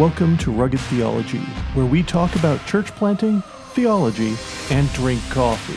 Welcome 0.00 0.38
to 0.38 0.50
Rugged 0.50 0.80
Theology, 0.80 1.42
where 1.74 1.84
we 1.84 2.02
talk 2.02 2.34
about 2.34 2.64
church 2.64 2.86
planting, 2.92 3.42
theology, 3.74 4.34
and 4.70 4.90
drink 4.94 5.20
coffee. 5.28 5.74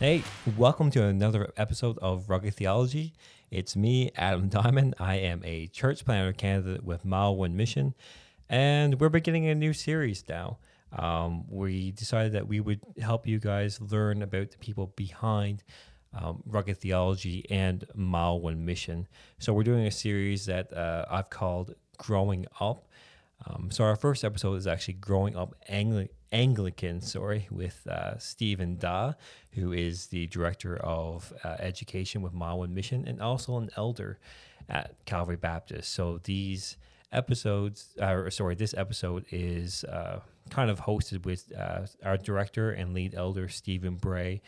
Hey, 0.00 0.24
welcome 0.56 0.90
to 0.90 1.04
another 1.04 1.52
episode 1.56 1.96
of 1.98 2.28
Rugged 2.28 2.54
Theology. 2.54 3.12
It's 3.52 3.76
me, 3.76 4.10
Adam 4.16 4.48
Diamond. 4.48 4.96
I 4.98 5.14
am 5.14 5.42
a 5.44 5.68
church 5.68 6.04
planter 6.04 6.32
candidate 6.32 6.82
with 6.82 7.04
Mile 7.04 7.36
One 7.36 7.56
Mission, 7.56 7.94
and 8.48 8.98
we're 8.98 9.10
beginning 9.10 9.46
a 9.46 9.54
new 9.54 9.72
series 9.72 10.24
now. 10.28 10.58
Um, 10.92 11.44
we 11.48 11.92
decided 11.92 12.32
that 12.32 12.48
we 12.48 12.60
would 12.60 12.80
help 13.00 13.26
you 13.26 13.38
guys 13.38 13.80
learn 13.80 14.22
about 14.22 14.50
the 14.50 14.58
people 14.58 14.92
behind 14.96 15.62
um, 16.12 16.42
rugged 16.46 16.78
theology 16.78 17.46
and 17.50 17.84
Mile 17.94 18.40
One 18.40 18.64
Mission. 18.64 19.06
So 19.38 19.52
we're 19.52 19.62
doing 19.62 19.86
a 19.86 19.90
series 19.90 20.46
that 20.46 20.72
uh, 20.72 21.06
I've 21.10 21.30
called 21.30 21.74
Growing 21.98 22.46
Up. 22.60 22.88
Um, 23.46 23.70
so 23.70 23.84
our 23.84 23.96
first 23.96 24.24
episode 24.24 24.54
is 24.54 24.66
actually 24.66 24.94
Growing 24.94 25.36
Up 25.36 25.54
Angli- 25.68 26.10
Anglican, 26.32 27.00
sorry, 27.00 27.46
with 27.50 27.86
uh, 27.86 28.18
Stephen 28.18 28.76
Dawe, 28.76 29.14
who 29.52 29.72
is 29.72 30.08
the 30.08 30.26
director 30.26 30.76
of 30.76 31.32
uh, 31.44 31.56
education 31.58 32.22
with 32.22 32.32
Mile 32.32 32.58
One 32.58 32.74
Mission 32.74 33.06
and 33.06 33.20
also 33.20 33.56
an 33.58 33.70
elder 33.76 34.18
at 34.68 35.04
Calvary 35.04 35.36
Baptist. 35.36 35.92
So 35.92 36.20
these 36.24 36.76
episodes, 37.12 37.96
uh, 38.00 38.28
sorry, 38.30 38.54
this 38.54 38.74
episode 38.74 39.24
is 39.30 39.84
uh, 39.84 40.20
kind 40.50 40.70
of 40.70 40.80
hosted 40.80 41.24
with 41.24 41.52
uh, 41.56 41.86
our 42.04 42.16
director 42.16 42.70
and 42.70 42.92
lead 42.92 43.14
elder 43.14 43.48
Stephen 43.48 43.96
Bray, 43.96 44.42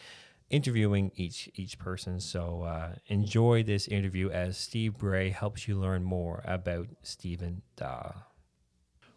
interviewing 0.50 1.12
each 1.17 1.48
each 1.55 1.78
person. 1.78 2.20
So 2.20 2.62
uh, 2.62 2.97
enjoy 3.06 3.62
this 3.62 3.89
interview 3.89 4.31
as 4.31 4.59
Steve 4.59 4.98
Bray 4.98 5.31
helps 5.31 5.67
you 5.67 5.78
learn 5.78 6.05
more 6.05 6.42
about 6.44 6.89
Stephen 7.03 7.62
Dawe. 7.77 8.27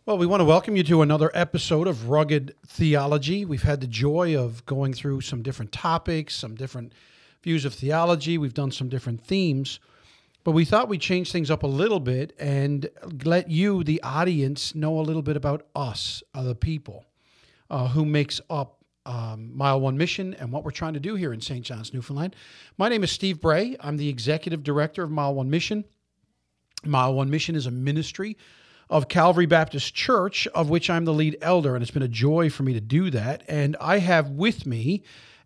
Well, 0.05 0.19
we 0.19 0.27
want 0.27 0.41
to 0.41 0.45
welcome 0.45 0.75
you 0.75 0.83
to 0.83 1.01
another 1.01 1.31
episode 1.33 1.87
of 1.87 2.09
Rugged 2.09 2.53
Theology. 2.67 3.43
We've 3.43 3.63
had 3.63 3.81
the 3.81 3.87
joy 3.87 4.37
of 4.37 4.63
going 4.67 4.93
through 4.93 5.21
some 5.21 5.41
different 5.41 5.71
topics, 5.71 6.35
some 6.35 6.53
different 6.53 6.93
views 7.41 7.65
of 7.65 7.73
theology. 7.73 8.37
We've 8.37 8.53
done 8.53 8.71
some 8.71 8.87
different 8.87 9.25
themes, 9.25 9.79
but 10.45 10.51
we 10.51 10.63
thought 10.63 10.87
we'd 10.87 11.01
change 11.01 11.31
things 11.31 11.49
up 11.49 11.63
a 11.63 11.67
little 11.67 11.99
bit 11.99 12.33
and 12.39 12.87
let 13.23 13.49
you, 13.49 13.83
the 13.83 14.01
audience, 14.03 14.75
know 14.75 14.99
a 14.99 15.01
little 15.01 15.23
bit 15.23 15.35
about 15.35 15.65
us, 15.75 16.21
other 16.35 16.53
people, 16.53 17.03
uh, 17.71 17.87
who 17.87 18.05
makes 18.05 18.39
up 18.47 18.85
um, 19.07 19.57
Mile 19.57 19.81
One 19.81 19.97
Mission 19.97 20.35
and 20.35 20.51
what 20.51 20.63
we're 20.63 20.69
trying 20.69 20.93
to 20.93 20.99
do 20.99 21.15
here 21.15 21.33
in 21.33 21.41
St. 21.41 21.65
John's, 21.65 21.95
Newfoundland. 21.95 22.35
My 22.77 22.89
name 22.89 23.03
is 23.03 23.11
Steve 23.11 23.41
Bray. 23.41 23.75
I'm 23.79 23.97
the 23.97 24.07
executive 24.07 24.61
director 24.61 25.01
of 25.01 25.09
Mile 25.09 25.33
One 25.33 25.49
Mission. 25.49 25.83
Mile 26.85 27.15
One 27.15 27.31
Mission 27.31 27.55
is 27.55 27.65
a 27.65 27.71
ministry 27.71 28.37
of 28.87 29.07
Calvary 29.07 29.47
Baptist 29.47 29.95
Church, 29.95 30.45
of 30.53 30.69
which 30.69 30.91
I'm 30.91 31.05
the 31.05 31.13
lead 31.13 31.39
elder, 31.41 31.73
and 31.73 31.81
it's 31.81 31.89
been 31.89 32.03
a 32.03 32.07
joy 32.07 32.51
for 32.51 32.61
me 32.61 32.73
to 32.73 32.81
do 32.81 33.09
that. 33.09 33.41
And 33.47 33.75
I 33.81 33.97
have 33.97 34.29
with 34.29 34.67
me 34.67 35.01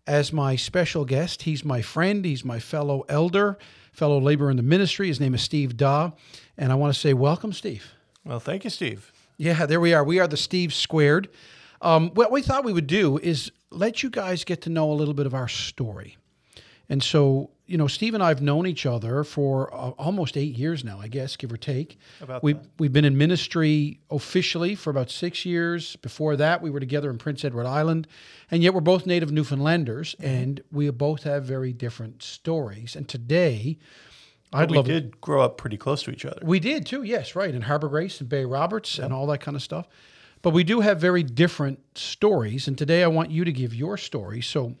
as 0.06 0.30
my 0.30 0.56
special 0.56 1.06
guest, 1.06 1.42
he's 1.42 1.64
my 1.64 1.80
friend, 1.80 2.22
he's 2.22 2.44
my 2.44 2.58
fellow 2.58 3.06
elder, 3.08 3.56
fellow 3.92 4.20
laborer 4.20 4.50
in 4.50 4.56
the 4.56 4.62
ministry. 4.62 5.08
His 5.08 5.20
name 5.20 5.34
is 5.34 5.42
Steve 5.42 5.76
Dawe, 5.76 6.12
and 6.56 6.72
I 6.72 6.74
want 6.74 6.92
to 6.94 6.98
say 6.98 7.14
welcome, 7.14 7.52
Steve. 7.52 7.92
Well, 8.24 8.40
thank 8.40 8.64
you, 8.64 8.70
Steve. 8.70 9.12
Yeah, 9.36 9.66
there 9.66 9.80
we 9.80 9.94
are. 9.94 10.04
We 10.04 10.18
are 10.18 10.28
the 10.28 10.36
Steve 10.36 10.74
Squared. 10.74 11.28
Um, 11.80 12.10
what 12.10 12.30
we 12.30 12.42
thought 12.42 12.64
we 12.64 12.72
would 12.72 12.86
do 12.86 13.18
is 13.18 13.50
let 13.70 14.02
you 14.02 14.10
guys 14.10 14.44
get 14.44 14.62
to 14.62 14.70
know 14.70 14.90
a 14.90 14.94
little 14.94 15.14
bit 15.14 15.26
of 15.26 15.34
our 15.34 15.48
story. 15.48 16.18
And 16.88 17.02
so, 17.02 17.50
you 17.70 17.78
know, 17.78 17.86
Steve 17.86 18.14
and 18.14 18.22
I 18.22 18.28
have 18.28 18.42
known 18.42 18.66
each 18.66 18.84
other 18.84 19.22
for 19.22 19.72
uh, 19.72 19.90
almost 19.90 20.36
eight 20.36 20.58
years 20.58 20.82
now, 20.82 20.98
I 21.00 21.06
guess, 21.06 21.36
give 21.36 21.52
or 21.52 21.56
take. 21.56 21.98
About 22.20 22.42
we 22.42 22.54
that. 22.54 22.66
we've 22.80 22.92
been 22.92 23.04
in 23.04 23.16
ministry 23.16 24.00
officially 24.10 24.74
for 24.74 24.90
about 24.90 25.08
six 25.08 25.44
years. 25.46 25.94
Before 25.96 26.34
that, 26.34 26.62
we 26.62 26.68
were 26.70 26.80
together 26.80 27.10
in 27.10 27.18
Prince 27.18 27.44
Edward 27.44 27.66
Island, 27.66 28.08
and 28.50 28.60
yet 28.62 28.74
we're 28.74 28.80
both 28.80 29.06
native 29.06 29.30
Newfoundlanders, 29.30 30.16
Mm-hmm. 30.16 30.26
and 30.26 30.60
we 30.72 30.90
both 30.90 31.22
have 31.22 31.44
very 31.44 31.72
different 31.72 32.22
stories. 32.24 32.96
And 32.96 33.08
today, 33.08 33.78
I'd 34.52 34.68
we 34.70 34.82
did 34.82 35.20
grow 35.20 35.40
up 35.42 35.56
pretty 35.56 35.76
close 35.76 36.02
to 36.02 36.10
each 36.10 36.24
other. 36.24 36.40
we 36.42 36.58
did 36.58 36.84
too, 36.86 37.04
yes, 37.04 37.36
right, 37.36 37.54
in 37.54 37.62
Harbor 37.62 37.88
Grace 37.88 38.20
and 38.20 38.28
Bay 38.28 38.44
Roberts 38.44 38.98
and 38.98 39.12
all 39.12 39.28
that 39.28 39.38
kind 39.40 39.56
of 39.56 39.62
stuff. 39.62 39.86
But 40.42 40.50
we 40.50 40.64
do 40.64 40.80
have 40.80 40.98
very 41.00 41.22
different 41.22 41.78
stories, 41.96 42.66
and 42.66 42.76
today 42.76 43.04
I 43.04 43.06
want 43.06 43.30
you 43.30 43.44
to 43.44 43.52
give 43.52 43.72
your 43.74 43.96
story. 43.96 44.40
So, 44.40 44.74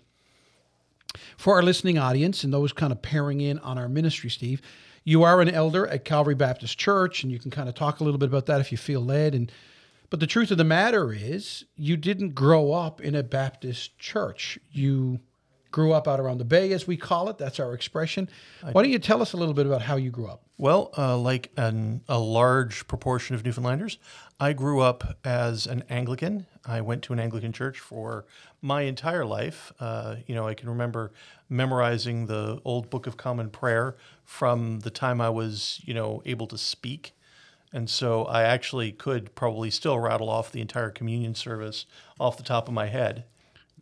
for 1.36 1.56
our 1.56 1.62
listening 1.62 1.98
audience 1.98 2.44
and 2.44 2.52
those 2.52 2.72
kind 2.72 2.92
of 2.92 3.02
pairing 3.02 3.40
in 3.40 3.58
on 3.60 3.78
our 3.78 3.88
ministry, 3.88 4.30
Steve, 4.30 4.60
you 5.04 5.22
are 5.22 5.40
an 5.40 5.48
elder 5.48 5.86
at 5.86 6.04
Calvary 6.04 6.34
Baptist 6.34 6.78
Church, 6.78 7.22
and 7.22 7.32
you 7.32 7.38
can 7.38 7.50
kind 7.50 7.68
of 7.68 7.74
talk 7.74 8.00
a 8.00 8.04
little 8.04 8.18
bit 8.18 8.28
about 8.28 8.46
that 8.46 8.60
if 8.60 8.70
you 8.70 8.78
feel 8.78 9.00
led. 9.00 9.34
And 9.34 9.50
but 10.10 10.20
the 10.20 10.26
truth 10.26 10.50
of 10.50 10.58
the 10.58 10.64
matter 10.64 11.12
is, 11.12 11.64
you 11.76 11.96
didn't 11.96 12.34
grow 12.34 12.72
up 12.72 13.00
in 13.00 13.14
a 13.14 13.22
Baptist 13.22 13.96
church. 13.98 14.58
You 14.70 15.20
grew 15.70 15.92
up 15.92 16.08
out 16.08 16.18
around 16.18 16.38
the 16.38 16.44
Bay, 16.44 16.72
as 16.72 16.86
we 16.86 16.96
call 16.96 17.28
it. 17.28 17.38
That's 17.38 17.60
our 17.60 17.74
expression. 17.74 18.28
Why 18.60 18.82
don't 18.82 18.90
you 18.90 18.98
tell 18.98 19.22
us 19.22 19.32
a 19.32 19.36
little 19.36 19.54
bit 19.54 19.66
about 19.66 19.82
how 19.82 19.96
you 19.96 20.10
grew 20.10 20.26
up? 20.26 20.42
Well, 20.58 20.90
uh, 20.98 21.16
like 21.16 21.52
an, 21.56 22.02
a 22.08 22.18
large 22.18 22.86
proportion 22.88 23.36
of 23.36 23.44
Newfoundlanders, 23.44 23.98
I 24.40 24.54
grew 24.54 24.80
up 24.80 25.18
as 25.22 25.66
an 25.66 25.84
Anglican. 25.90 26.46
I 26.64 26.80
went 26.80 27.02
to 27.04 27.12
an 27.12 27.20
Anglican 27.20 27.52
church 27.52 27.78
for 27.78 28.24
my 28.62 28.82
entire 28.82 29.26
life. 29.26 29.70
Uh, 29.78 30.16
you 30.26 30.34
know, 30.34 30.48
I 30.48 30.54
can 30.54 30.70
remember 30.70 31.12
memorizing 31.50 32.24
the 32.24 32.58
old 32.64 32.88
Book 32.88 33.06
of 33.06 33.18
Common 33.18 33.50
Prayer 33.50 33.96
from 34.24 34.80
the 34.80 34.90
time 34.90 35.20
I 35.20 35.28
was, 35.28 35.82
you 35.84 35.92
know, 35.92 36.22
able 36.24 36.46
to 36.46 36.56
speak. 36.56 37.12
And 37.70 37.88
so 37.90 38.24
I 38.24 38.44
actually 38.44 38.92
could 38.92 39.34
probably 39.34 39.70
still 39.70 39.98
rattle 39.98 40.30
off 40.30 40.50
the 40.50 40.62
entire 40.62 40.90
communion 40.90 41.34
service 41.34 41.84
off 42.18 42.38
the 42.38 42.42
top 42.42 42.66
of 42.66 42.72
my 42.72 42.86
head. 42.86 43.24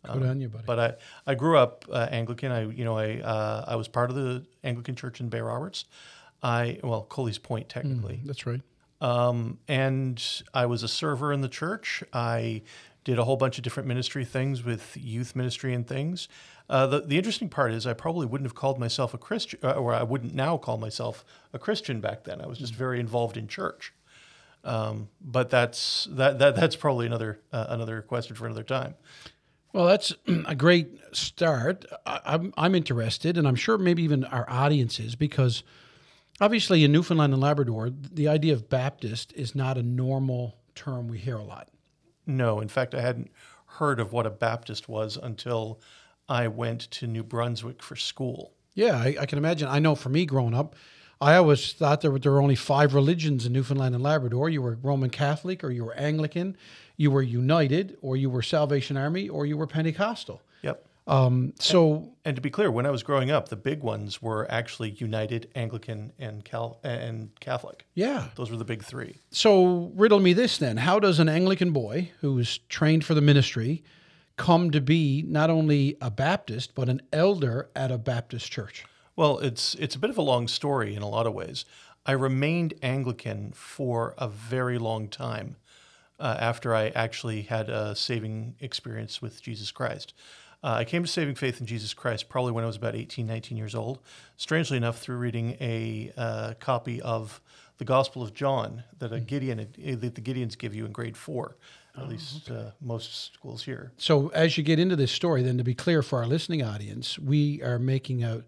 Good 0.03 0.23
on 0.23 0.41
you, 0.41 0.49
buddy. 0.49 0.63
But 0.65 0.79
I, 0.79 0.93
I 1.31 1.35
grew 1.35 1.57
up 1.57 1.85
uh, 1.91 2.07
Anglican. 2.11 2.51
I 2.51 2.61
you 2.67 2.85
know 2.85 2.97
I 2.97 3.19
uh, 3.19 3.65
I 3.67 3.75
was 3.75 3.89
part 3.89 4.09
of 4.09 4.15
the 4.15 4.45
Anglican 4.63 4.95
Church 4.95 5.19
in 5.19 5.27
Bay 5.27 5.41
Roberts. 5.41 5.85
I 6.41 6.79
well 6.83 7.03
Coley's 7.03 7.37
Point 7.37 7.67
technically, 7.67 8.21
That's 8.23 8.45
right. 8.45 8.61
Um, 9.01 9.59
and 9.67 10.23
I 10.53 10.65
was 10.65 10.83
a 10.83 10.87
server 10.87 11.31
in 11.31 11.41
the 11.41 11.49
church. 11.49 12.03
I 12.13 12.61
did 13.03 13.17
a 13.17 13.23
whole 13.23 13.37
bunch 13.37 13.57
of 13.57 13.63
different 13.63 13.87
ministry 13.87 14.25
things 14.25 14.63
with 14.63 14.97
youth 14.97 15.35
ministry 15.35 15.73
and 15.73 15.87
things. 15.87 16.27
Uh, 16.69 16.85
the 16.85 17.01
the 17.01 17.17
interesting 17.17 17.49
part 17.49 17.71
is 17.71 17.87
I 17.87 17.93
probably 17.93 18.27
wouldn't 18.27 18.47
have 18.47 18.55
called 18.55 18.79
myself 18.79 19.13
a 19.13 19.17
Christian, 19.17 19.59
uh, 19.63 19.71
or 19.71 19.93
I 19.93 20.03
wouldn't 20.03 20.35
now 20.35 20.57
call 20.57 20.77
myself 20.77 21.25
a 21.53 21.59
Christian 21.59 22.01
back 22.01 22.25
then. 22.25 22.41
I 22.41 22.47
was 22.47 22.59
just 22.59 22.75
very 22.75 22.99
involved 22.99 23.37
in 23.37 23.47
church. 23.47 23.93
Um, 24.63 25.07
but 25.21 25.49
that's 25.49 26.07
that, 26.11 26.37
that 26.39 26.55
that's 26.55 26.75
probably 26.75 27.05
another 27.05 27.39
uh, 27.51 27.67
another 27.69 28.01
question 28.01 28.35
for 28.35 28.45
another 28.45 28.63
time. 28.63 28.95
Well, 29.73 29.85
that's 29.87 30.13
a 30.45 30.55
great 30.55 30.99
start. 31.11 31.85
I, 32.05 32.19
I'm, 32.25 32.53
I'm 32.57 32.75
interested, 32.75 33.37
and 33.37 33.47
I'm 33.47 33.55
sure 33.55 33.77
maybe 33.77 34.03
even 34.03 34.23
our 34.25 34.49
audience 34.49 34.99
is, 34.99 35.15
because 35.15 35.63
obviously 36.41 36.83
in 36.83 36.91
Newfoundland 36.91 37.33
and 37.33 37.41
Labrador, 37.41 37.89
the 37.89 38.27
idea 38.27 38.53
of 38.53 38.69
Baptist 38.69 39.33
is 39.33 39.55
not 39.55 39.77
a 39.77 39.83
normal 39.83 40.57
term 40.75 41.07
we 41.07 41.17
hear 41.17 41.37
a 41.37 41.43
lot. 41.43 41.69
No, 42.25 42.59
in 42.59 42.67
fact, 42.67 42.93
I 42.93 43.01
hadn't 43.01 43.31
heard 43.65 43.99
of 43.99 44.13
what 44.13 44.25
a 44.25 44.31
Baptist 44.31 44.87
was 44.87 45.17
until 45.17 45.79
I 46.27 46.47
went 46.47 46.81
to 46.91 47.07
New 47.07 47.23
Brunswick 47.23 47.81
for 47.81 47.95
school. 47.95 48.53
Yeah, 48.73 48.95
I, 48.95 49.15
I 49.21 49.25
can 49.25 49.37
imagine. 49.37 49.67
I 49.67 49.79
know 49.79 49.95
for 49.95 50.09
me 50.09 50.25
growing 50.25 50.53
up, 50.53 50.75
I 51.21 51.35
always 51.35 51.73
thought 51.73 52.01
there 52.01 52.11
were, 52.11 52.19
there 52.19 52.31
were 52.31 52.41
only 52.41 52.55
five 52.55 52.93
religions 52.93 53.45
in 53.45 53.51
Newfoundland 53.51 53.93
and 53.93 54.03
Labrador. 54.03 54.49
You 54.49 54.61
were 54.61 54.77
Roman 54.81 55.09
Catholic, 55.09 55.63
or 55.63 55.71
you 55.71 55.83
were 55.83 55.95
Anglican, 55.95 56.55
you 56.95 57.11
were 57.11 57.21
United, 57.21 57.97
or 58.01 58.15
you 58.15 58.29
were 58.29 58.41
Salvation 58.41 58.95
Army, 58.95 59.27
or 59.27 59.45
you 59.45 59.57
were 59.57 59.67
Pentecostal. 59.67 60.41
Um, 61.09 61.53
so 61.59 62.13
And 62.23 62.35
to 62.35 62.41
be 62.41 62.49
clear, 62.49 62.69
when 62.69 62.85
I 62.85 62.91
was 62.91 63.03
growing 63.03 63.31
up, 63.31 63.49
the 63.49 63.55
big 63.55 63.81
ones 63.81 64.21
were 64.21 64.49
actually 64.51 64.91
United, 64.91 65.49
Anglican, 65.55 66.13
and 66.19 66.45
Cal- 66.45 66.79
and 66.83 67.31
Catholic. 67.39 67.85
yeah, 67.95 68.27
Those 68.35 68.51
were 68.51 68.57
the 68.57 68.65
big 68.65 68.83
three. 68.83 69.17
So, 69.31 69.91
riddle 69.95 70.19
me 70.19 70.33
this 70.33 70.57
then. 70.59 70.77
How 70.77 70.99
does 70.99 71.19
an 71.19 71.27
Anglican 71.27 71.71
boy 71.71 72.11
who's 72.21 72.59
trained 72.69 73.03
for 73.05 73.15
the 73.15 73.21
ministry 73.21 73.83
come 74.37 74.71
to 74.71 74.79
be 74.81 75.23
not 75.27 75.49
only 75.49 75.97
a 75.99 76.11
Baptist, 76.11 76.75
but 76.75 76.87
an 76.89 77.01
elder 77.11 77.69
at 77.75 77.91
a 77.91 77.97
Baptist 77.97 78.51
church? 78.51 78.85
Well, 79.15 79.39
it's 79.39 79.75
it's 79.75 79.95
a 79.95 79.99
bit 79.99 80.09
of 80.11 80.17
a 80.17 80.21
long 80.21 80.47
story 80.47 80.95
in 80.95 81.01
a 81.01 81.09
lot 81.09 81.25
of 81.27 81.33
ways. 81.33 81.65
I 82.05 82.13
remained 82.13 82.73
Anglican 82.81 83.51
for 83.53 84.13
a 84.17 84.27
very 84.29 84.77
long 84.77 85.09
time 85.09 85.57
uh, 86.19 86.37
after 86.39 86.73
I 86.73 86.89
actually 86.89 87.41
had 87.43 87.69
a 87.69 87.95
saving 87.95 88.55
experience 88.59 89.21
with 89.21 89.41
Jesus 89.41 89.71
Christ. 89.71 90.13
Uh, 90.63 90.75
I 90.79 90.83
came 90.83 91.03
to 91.03 91.09
saving 91.09 91.35
faith 91.35 91.59
in 91.61 91.65
Jesus 91.65 91.93
Christ 91.93 92.27
probably 92.27 92.51
when 92.51 92.63
I 92.63 92.67
was 92.67 92.75
about 92.75 92.95
18, 92.95 93.25
19 93.25 93.57
years 93.57 93.75
old. 93.75 93.99
Strangely 94.35 94.77
enough, 94.77 94.99
through 94.99 95.17
reading 95.17 95.55
a 95.61 96.11
uh, 96.17 96.53
copy 96.59 97.01
of 97.01 97.41
the 97.77 97.85
Gospel 97.85 98.21
of 98.21 98.33
John 98.33 98.83
that 98.99 99.13
a 99.13 99.21
Gideon 99.21 99.57
that 99.57 100.15
the 100.15 100.21
Gideons 100.21 100.57
give 100.57 100.75
you 100.75 100.85
in 100.85 100.91
grade 100.91 101.15
four. 101.15 101.57
at 101.97 102.09
least 102.09 102.51
uh, 102.51 102.71
most 102.81 103.33
schools 103.33 103.63
here. 103.63 103.93
So 103.97 104.29
as 104.29 104.57
you 104.57 104.63
get 104.63 104.79
into 104.79 104.95
this 104.95 105.11
story, 105.11 105.41
then 105.43 105.57
to 105.57 105.63
be 105.63 105.73
clear 105.73 106.01
for 106.01 106.19
our 106.19 106.27
listening 106.27 106.61
audience, 106.61 107.17
we 107.17 107.61
are 107.63 107.79
making 107.79 108.23
a 108.23 108.43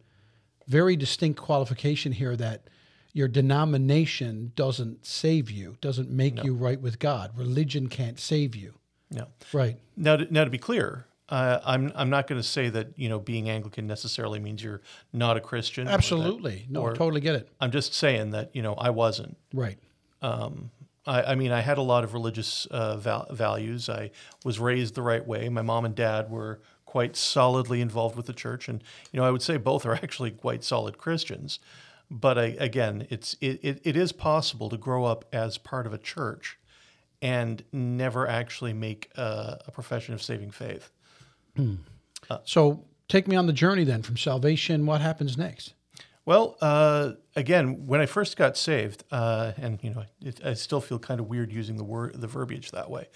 very 0.67 0.95
distinct 0.97 1.39
qualification 1.39 2.11
here 2.11 2.35
that 2.35 2.67
your 3.13 3.27
denomination 3.27 4.51
doesn't 4.55 5.05
save 5.05 5.49
you, 5.49 5.77
doesn't 5.81 6.09
make 6.09 6.43
you 6.43 6.53
right 6.53 6.79
with 6.79 6.99
God. 6.99 7.31
Religion 7.35 7.87
can't 7.87 8.19
save 8.19 8.55
you. 8.55 8.73
Yeah. 9.09 9.25
Right. 9.51 9.77
Now, 9.97 10.17
to, 10.17 10.33
now 10.33 10.45
to 10.45 10.49
be 10.49 10.57
clear, 10.57 11.07
uh, 11.31 11.59
I'm 11.65 11.91
I'm 11.95 12.09
not 12.11 12.27
going 12.27 12.39
to 12.39 12.47
say 12.47 12.69
that 12.69 12.89
you 12.97 13.09
know 13.09 13.17
being 13.19 13.49
Anglican 13.49 13.87
necessarily 13.87 14.39
means 14.39 14.61
you're 14.63 14.81
not 15.13 15.37
a 15.37 15.39
Christian. 15.41 15.83
or 15.87 15.91
that- 15.91 15.93
Absolutely. 15.95 16.65
No, 16.69 16.81
or- 16.81 16.93
totally 16.93 17.21
get 17.21 17.35
it. 17.35 17.49
I'm 17.59 17.71
just 17.71 17.93
saying 17.93 18.31
that 18.31 18.51
you 18.53 18.61
know 18.61 18.73
I 18.75 18.89
wasn't. 18.91 19.37
Right. 19.53 19.77
I, 21.07 21.23
I 21.23 21.35
mean, 21.35 21.51
I 21.51 21.61
had 21.61 21.77
a 21.79 21.81
lot 21.81 22.03
of 22.03 22.13
religious 22.13 22.67
uh, 22.67 22.97
val- 22.97 23.27
values. 23.31 23.89
I 23.89 24.11
was 24.45 24.59
raised 24.59 24.93
the 24.93 25.01
right 25.01 25.25
way. 25.25 25.49
My 25.49 25.63
mom 25.63 25.83
and 25.85 25.95
dad 25.95 26.29
were 26.29 26.59
quite 26.85 27.15
solidly 27.15 27.81
involved 27.81 28.15
with 28.15 28.27
the 28.27 28.33
church, 28.33 28.67
and 28.69 28.83
you 29.11 29.19
know, 29.19 29.25
I 29.25 29.31
would 29.31 29.41
say 29.41 29.57
both 29.57 29.85
are 29.85 29.95
actually 30.03 30.31
quite 30.31 30.63
solid 30.63 30.97
Christians. 30.97 31.59
But 32.11 32.37
I, 32.37 32.43
again, 32.59 33.07
it's 33.09 33.35
it, 33.41 33.59
it, 33.63 33.81
it 33.83 33.95
is 33.95 34.11
possible 34.11 34.69
to 34.69 34.77
grow 34.77 35.05
up 35.05 35.25
as 35.33 35.57
part 35.57 35.87
of 35.87 35.93
a 35.93 35.97
church 35.97 36.59
and 37.21 37.63
never 37.71 38.27
actually 38.27 38.73
make 38.73 39.09
a, 39.15 39.59
a 39.67 39.71
profession 39.71 40.13
of 40.13 40.21
saving 40.21 40.51
faith. 40.51 40.91
So 42.45 42.85
take 43.07 43.27
me 43.27 43.35
on 43.35 43.47
the 43.47 43.53
journey 43.53 43.83
then 43.83 44.01
from 44.01 44.17
salvation. 44.17 44.85
What 44.85 45.01
happens 45.01 45.37
next? 45.37 45.73
Well, 46.25 46.55
uh, 46.61 47.13
again, 47.35 47.87
when 47.87 47.99
I 47.99 48.05
first 48.05 48.37
got 48.37 48.55
saved, 48.55 49.03
uh, 49.11 49.53
and 49.57 49.79
you 49.81 49.89
know, 49.89 50.03
it, 50.21 50.39
I 50.45 50.53
still 50.53 50.79
feel 50.79 50.99
kind 50.99 51.19
of 51.19 51.27
weird 51.27 51.51
using 51.51 51.77
the 51.77 51.83
word, 51.83 52.19
the 52.19 52.27
verbiage 52.27 52.71
that 52.71 52.89
way. 52.89 53.09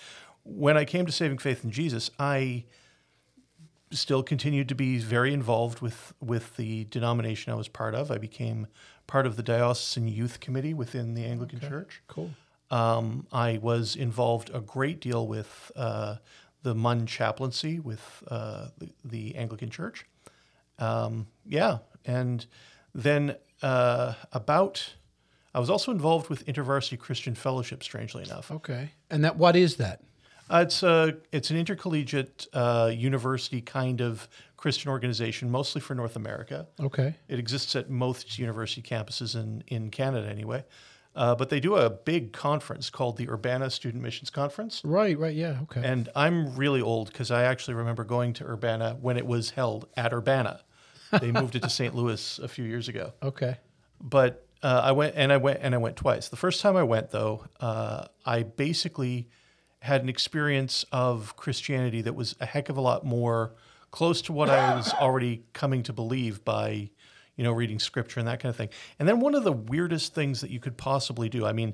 When 0.43 0.75
I 0.75 0.85
came 0.85 1.05
to 1.05 1.11
saving 1.11 1.37
faith 1.37 1.63
in 1.63 1.71
Jesus, 1.71 2.09
I 2.19 2.65
still 3.91 4.23
continued 4.23 4.67
to 4.69 4.75
be 4.75 4.97
very 4.97 5.33
involved 5.33 5.81
with 5.81 6.13
with 6.19 6.57
the 6.57 6.85
denomination 6.85 7.53
I 7.53 7.55
was 7.55 7.67
part 7.67 7.95
of. 7.95 8.11
I 8.11 8.17
became 8.17 8.67
part 9.07 9.25
of 9.25 9.35
the 9.35 9.43
diocesan 9.43 10.07
youth 10.07 10.39
committee 10.39 10.73
within 10.73 11.13
the 11.13 11.25
Anglican 11.25 11.59
Church. 11.59 12.01
Cool. 12.07 12.31
Um, 12.71 13.27
I 13.31 13.59
was 13.61 13.95
involved 13.95 14.49
a 14.53 14.59
great 14.59 14.99
deal 14.99 15.27
with 15.27 15.71
uh, 15.75 16.15
the 16.65 16.73
MUN 16.73 17.05
chaplaincy 17.05 17.79
with 17.79 18.23
uh, 18.27 18.69
the, 18.79 18.89
the 19.05 19.35
Anglican 19.35 19.69
Church. 19.69 20.03
Um, 20.79 21.27
yeah, 21.45 21.77
and 22.03 22.43
then 22.95 23.35
uh, 23.61 24.13
about, 24.33 24.95
I 25.53 25.59
was 25.59 25.69
also 25.69 25.91
involved 25.91 26.27
with 26.27 26.43
InterVarsity 26.47 26.97
Christian 26.97 27.35
Fellowship. 27.35 27.83
Strangely 27.83 28.23
enough, 28.23 28.49
Okay. 28.49 28.89
And 29.11 29.23
that 29.23 29.37
what 29.37 29.55
is 29.55 29.75
that? 29.75 30.01
uh, 30.49 30.57
it's 30.63 30.81
a 30.81 31.17
it's 31.31 31.51
an 31.51 31.57
intercollegiate 31.57 32.47
uh, 32.51 32.91
university 32.91 33.61
kind 33.61 34.01
of 34.01 34.27
Christian 34.57 34.89
organization, 34.89 35.51
mostly 35.51 35.81
for 35.81 35.93
North 35.93 36.15
America. 36.15 36.65
Okay. 36.79 37.13
It 37.27 37.37
exists 37.37 37.75
at 37.75 37.91
most 37.91 38.39
university 38.39 38.81
campuses 38.81 39.35
in, 39.35 39.63
in 39.67 39.91
Canada, 39.91 40.27
anyway. 40.27 40.63
Uh, 41.15 41.33
but 41.33 41.49
they 41.49 41.59
do 41.59 41.75
a 41.75 41.89
big 41.89 42.33
conference 42.33 42.89
called 42.89 43.17
the 43.17 43.29
Urbana 43.29 43.69
Student 43.69 44.03
Missions 44.03 44.29
Conference. 44.29 44.81
Right, 44.83 45.17
right, 45.17 45.33
yeah, 45.33 45.59
okay. 45.63 45.81
And 45.83 46.09
I'm 46.15 46.55
really 46.55 46.81
old 46.81 47.07
because 47.11 47.31
I 47.31 47.43
actually 47.43 47.75
remember 47.75 48.03
going 48.03 48.33
to 48.33 48.45
Urbana 48.45 48.97
when 48.99 49.15
it 49.17 49.25
was 49.25 49.51
held 49.51 49.87
at 49.95 50.13
Urbana. 50.13 50.61
They 51.21 51.31
moved 51.31 51.55
it 51.55 51.61
to 51.63 51.69
St. 51.69 51.95
Louis 51.95 52.39
a 52.39 52.47
few 52.49 52.65
years 52.65 52.89
ago. 52.89 53.13
okay. 53.23 53.57
But 54.01 54.45
uh, 54.61 54.81
I 54.83 54.91
went 54.91 55.13
and 55.15 55.31
I 55.31 55.37
went 55.37 55.59
and 55.61 55.73
I 55.73 55.77
went 55.77 55.95
twice. 55.95 56.27
The 56.27 56.35
first 56.35 56.59
time 56.59 56.75
I 56.75 56.83
went, 56.83 57.11
though, 57.11 57.45
uh, 57.61 58.07
I 58.25 58.43
basically 58.43 59.29
had 59.79 60.01
an 60.01 60.09
experience 60.09 60.83
of 60.91 61.35
Christianity 61.37 62.01
that 62.01 62.15
was 62.15 62.35
a 62.41 62.45
heck 62.45 62.67
of 62.67 62.75
a 62.75 62.81
lot 62.81 63.05
more 63.05 63.53
close 63.91 64.21
to 64.23 64.33
what 64.33 64.49
I 64.49 64.75
was 64.75 64.91
already 64.99 65.45
coming 65.53 65.83
to 65.83 65.93
believe 65.93 66.43
by, 66.43 66.89
you 67.35 67.43
know, 67.43 67.51
reading 67.51 67.79
scripture 67.79 68.19
and 68.19 68.27
that 68.27 68.39
kind 68.39 68.49
of 68.49 68.55
thing. 68.55 68.69
And 68.99 69.07
then 69.07 69.19
one 69.19 69.35
of 69.35 69.43
the 69.43 69.51
weirdest 69.51 70.13
things 70.13 70.41
that 70.41 70.49
you 70.49 70.59
could 70.59 70.77
possibly 70.77 71.29
do. 71.29 71.45
I 71.45 71.53
mean, 71.53 71.73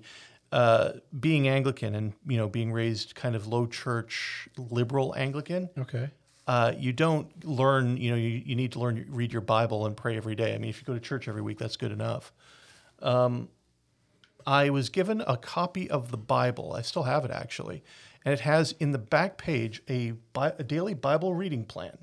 uh, 0.51 0.93
being 1.19 1.47
Anglican 1.47 1.95
and 1.95 2.13
you 2.27 2.37
know 2.37 2.49
being 2.49 2.71
raised 2.73 3.15
kind 3.15 3.35
of 3.35 3.47
low 3.47 3.65
church 3.67 4.49
liberal 4.57 5.15
Anglican, 5.15 5.69
Okay. 5.77 6.09
uh, 6.47 6.73
you 6.77 6.91
don't 6.91 7.45
learn, 7.45 7.95
you 7.97 8.09
know, 8.11 8.17
you, 8.17 8.41
you 8.45 8.55
need 8.55 8.73
to 8.73 8.79
learn, 8.79 9.05
read 9.09 9.31
your 9.31 9.41
Bible 9.41 9.85
and 9.85 9.95
pray 9.95 10.17
every 10.17 10.35
day. 10.35 10.53
I 10.53 10.57
mean, 10.57 10.69
if 10.69 10.79
you 10.81 10.85
go 10.85 10.93
to 10.93 10.99
church 10.99 11.27
every 11.29 11.41
week, 11.41 11.57
that's 11.57 11.77
good 11.77 11.91
enough. 11.93 12.33
Um, 13.01 13.47
I 14.45 14.71
was 14.71 14.89
given 14.89 15.21
a 15.25 15.37
copy 15.37 15.89
of 15.89 16.11
the 16.11 16.17
Bible. 16.17 16.73
I 16.73 16.81
still 16.81 17.03
have 17.03 17.23
it 17.25 17.31
actually. 17.31 17.83
And 18.25 18.33
it 18.33 18.41
has 18.41 18.73
in 18.73 18.91
the 18.91 18.97
back 18.99 19.37
page 19.37 19.81
a, 19.87 20.11
Bi- 20.33 20.53
a 20.59 20.63
daily 20.63 20.93
Bible 20.93 21.33
reading 21.33 21.63
plan. 21.63 21.97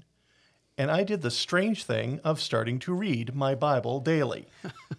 And 0.78 0.92
I 0.92 1.02
did 1.02 1.22
the 1.22 1.30
strange 1.30 1.84
thing 1.84 2.20
of 2.22 2.40
starting 2.40 2.78
to 2.80 2.94
read 2.94 3.34
my 3.34 3.56
Bible 3.56 3.98
daily. 3.98 4.46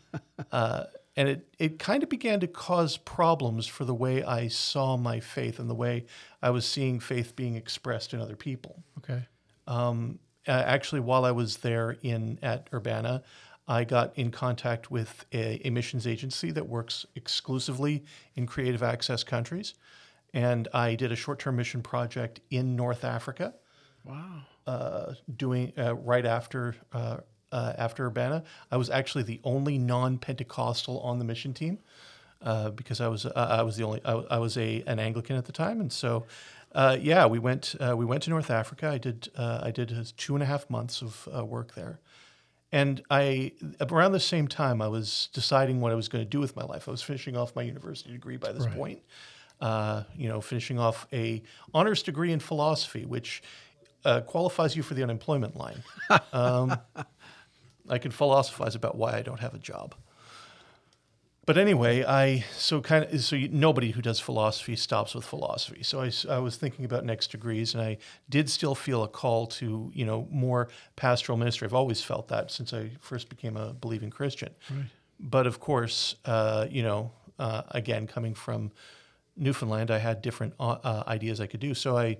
uh, 0.52 0.84
and 1.16 1.30
it, 1.30 1.48
it 1.58 1.80
kind 1.80 2.04
of 2.04 2.10
began 2.10 2.42
to 2.42 2.48
cause 2.48 2.98
problems 2.98 3.66
for 3.66 3.86
the 3.86 3.94
way 3.94 4.22
I 4.22 4.50
saw 4.50 4.98
my 4.98 5.22
faith 5.22 5.58
and 5.58 5.70
the 5.70 5.76
way 5.76 6.06
I 6.42 6.50
was 6.50 6.66
seeing 6.66 7.00
faith 7.00 7.36
being 7.36 7.56
expressed 7.56 8.14
in 8.14 8.20
other 8.20 8.36
people. 8.36 8.84
Okay. 9.00 9.26
Um, 9.68 10.20
actually, 10.48 11.02
while 11.02 11.24
I 11.26 11.32
was 11.32 11.58
there 11.58 11.98
in 12.02 12.40
at 12.42 12.70
Urbana, 12.74 13.24
I 13.68 13.84
got 13.84 14.18
in 14.18 14.32
contact 14.32 14.92
with 14.92 15.26
a, 15.32 15.66
a 15.66 15.70
missions 15.70 16.08
agency 16.08 16.52
that 16.52 16.68
works 16.68 17.06
exclusively 17.16 18.04
in 18.36 18.48
creative 18.48 18.82
access 18.84 19.24
countries, 19.24 19.76
and 20.34 20.68
I 20.74 20.96
did 20.96 21.12
a 21.12 21.16
short-term 21.16 21.56
mission 21.56 21.84
project 21.84 22.40
in 22.50 22.76
North 22.76 23.04
Africa. 23.04 23.54
Wow. 24.04 24.42
Uh, 24.70 25.14
doing 25.36 25.74
uh, 25.78 25.96
right 25.96 26.26
after 26.26 26.76
uh, 26.94 27.18
uh, 27.52 27.74
after 27.78 28.06
Urbana, 28.06 28.44
I 28.72 28.78
was 28.78 28.90
actually 28.90 29.24
the 29.24 29.40
only 29.44 29.78
non-Pentecostal 29.78 31.00
on 31.00 31.18
the 31.20 31.26
mission 31.26 31.54
team 31.54 31.80
uh, 32.42 32.70
because 32.70 33.02
I 33.02 33.08
was 33.08 33.26
uh, 33.26 33.32
I 33.36 33.64
was 33.64 33.78
the 33.78 33.84
only 33.84 34.02
I, 34.06 34.14
I 34.14 34.38
was 34.38 34.58
a 34.58 34.84
an 34.88 35.00
Anglican 35.00 35.36
at 35.36 35.46
the 35.46 35.52
time, 35.52 35.82
and 35.82 35.92
so 35.92 36.26
uh, 36.74 36.98
yeah, 37.00 37.26
we 37.26 37.40
went 37.40 37.76
uh, 37.80 37.96
we 37.98 38.06
went 38.06 38.24
to 38.24 38.30
North 38.30 38.50
Africa. 38.50 38.90
I 38.90 38.98
did 38.98 39.30
uh, 39.36 39.62
I 39.64 39.72
did 39.72 39.94
two 40.18 40.36
and 40.36 40.44
a 40.44 40.46
half 40.46 40.70
months 40.70 41.02
of 41.02 41.28
uh, 41.36 41.44
work 41.44 41.76
there, 41.76 42.00
and 42.72 43.02
I 43.10 43.54
around 43.82 44.12
the 44.14 44.20
same 44.20 44.48
time 44.48 44.82
I 44.82 44.88
was 44.88 45.30
deciding 45.34 45.82
what 45.82 45.92
I 45.92 45.96
was 45.96 46.08
going 46.08 46.24
to 46.24 46.30
do 46.30 46.40
with 46.40 46.56
my 46.56 46.64
life. 46.64 46.88
I 46.88 46.92
was 46.92 47.02
finishing 47.02 47.36
off 47.36 47.56
my 47.56 47.64
university 47.64 48.12
degree 48.12 48.38
by 48.38 48.52
this 48.52 48.68
point. 48.68 49.02
Uh, 49.60 50.04
you 50.16 50.30
know, 50.30 50.40
finishing 50.40 50.80
off 50.80 51.06
a 51.12 51.44
honors 51.74 52.02
degree 52.02 52.32
in 52.32 52.40
philosophy, 52.40 53.04
which 53.04 53.44
uh, 54.06 54.22
qualifies 54.22 54.76
you 54.76 54.84
for 54.84 54.94
the 54.94 55.04
unemployment 55.04 55.56
line. 55.56 55.84
Um, 56.34 56.78
I 57.90 57.98
can 57.98 58.12
philosophize 58.12 58.76
about 58.76 58.96
why 58.96 59.14
I 59.18 59.22
don't 59.22 59.40
have 59.40 59.54
a 59.54 59.60
job. 59.60 59.96
But 61.46 61.58
anyway, 61.58 62.04
I 62.06 62.46
so 62.54 62.80
kind 62.80 63.06
of 63.06 63.24
so 63.24 63.36
you, 63.36 63.48
nobody 63.48 63.90
who 63.90 64.04
does 64.04 64.20
philosophy 64.20 64.76
stops 64.76 65.16
with 65.16 65.26
philosophy. 65.26 65.82
So 65.82 66.08
I 66.30 66.38
was 66.38 66.58
thinking 66.58 66.86
about 66.86 67.06
next 67.06 67.32
degrees, 67.32 67.74
and 67.74 67.82
I 67.82 67.98
did 68.30 68.52
still 68.52 68.76
feel 68.76 69.04
a 69.04 69.08
call 69.08 69.48
to 69.48 69.92
you 69.96 70.06
know 70.06 70.28
more 70.30 70.70
pastoral 70.96 71.40
ministry. 71.40 71.66
I've 71.66 71.74
always 71.74 72.04
felt 72.04 72.28
that 72.28 72.52
since 72.52 72.72
I 72.72 72.92
first 73.00 73.30
became 73.30 73.58
a 73.58 73.74
believing 73.74 74.12
Christian. 74.12 74.52
But 75.20 75.48
of 75.48 75.60
course, 75.60 76.16
uh, 76.26 76.68
you 76.70 76.84
know, 76.84 77.12
uh, 77.40 77.64
again 77.72 78.06
coming 78.06 78.36
from 78.36 78.72
Newfoundland, 79.36 79.90
I 79.90 79.98
had 79.98 80.22
different 80.22 80.54
uh, 80.60 80.78
uh, 80.84 81.04
ideas 81.08 81.42
I 81.42 81.48
could 81.48 81.62
do. 81.62 81.74
So 81.74 81.98
I 81.98 82.18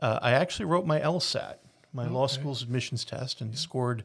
uh, 0.00 0.18
I 0.22 0.32
actually 0.32 0.66
wrote 0.66 0.86
my 0.86 1.00
LSAT, 1.00 1.56
my 1.92 2.06
law 2.06 2.26
school's 2.26 2.62
admissions 2.62 3.04
test, 3.04 3.40
and 3.40 3.56
scored 3.56 4.04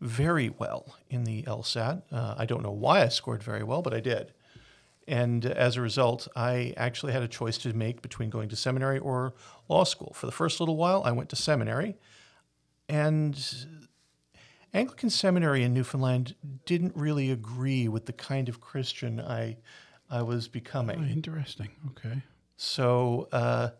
very 0.00 0.48
well 0.48 0.96
in 1.10 1.24
the 1.24 1.42
LSAT. 1.44 2.02
Uh, 2.12 2.34
I 2.36 2.46
don't 2.46 2.62
know 2.62 2.70
why 2.70 3.02
I 3.02 3.08
scored 3.08 3.42
very 3.42 3.62
well, 3.62 3.82
but 3.82 3.94
I 3.94 4.00
did. 4.00 4.32
And 5.06 5.44
as 5.44 5.76
a 5.76 5.80
result, 5.80 6.28
I 6.34 6.72
actually 6.76 7.12
had 7.12 7.22
a 7.22 7.28
choice 7.28 7.58
to 7.58 7.72
make 7.72 8.00
between 8.00 8.30
going 8.30 8.48
to 8.48 8.56
seminary 8.56 8.98
or 8.98 9.34
law 9.68 9.84
school. 9.84 10.12
For 10.14 10.26
the 10.26 10.32
first 10.32 10.60
little 10.60 10.76
while, 10.76 11.02
I 11.04 11.12
went 11.12 11.28
to 11.30 11.36
seminary, 11.36 11.96
and 12.88 13.38
Anglican 14.72 15.10
seminary 15.10 15.62
in 15.62 15.74
Newfoundland 15.74 16.34
didn't 16.64 16.96
really 16.96 17.30
agree 17.30 17.86
with 17.86 18.06
the 18.06 18.12
kind 18.12 18.48
of 18.48 18.60
Christian 18.60 19.20
I 19.20 19.56
I 20.10 20.22
was 20.22 20.48
becoming. 20.48 21.00
Oh, 21.00 21.12
interesting. 21.12 21.70
Okay. 21.90 22.22
So 22.56 23.28
uh, 23.32 23.70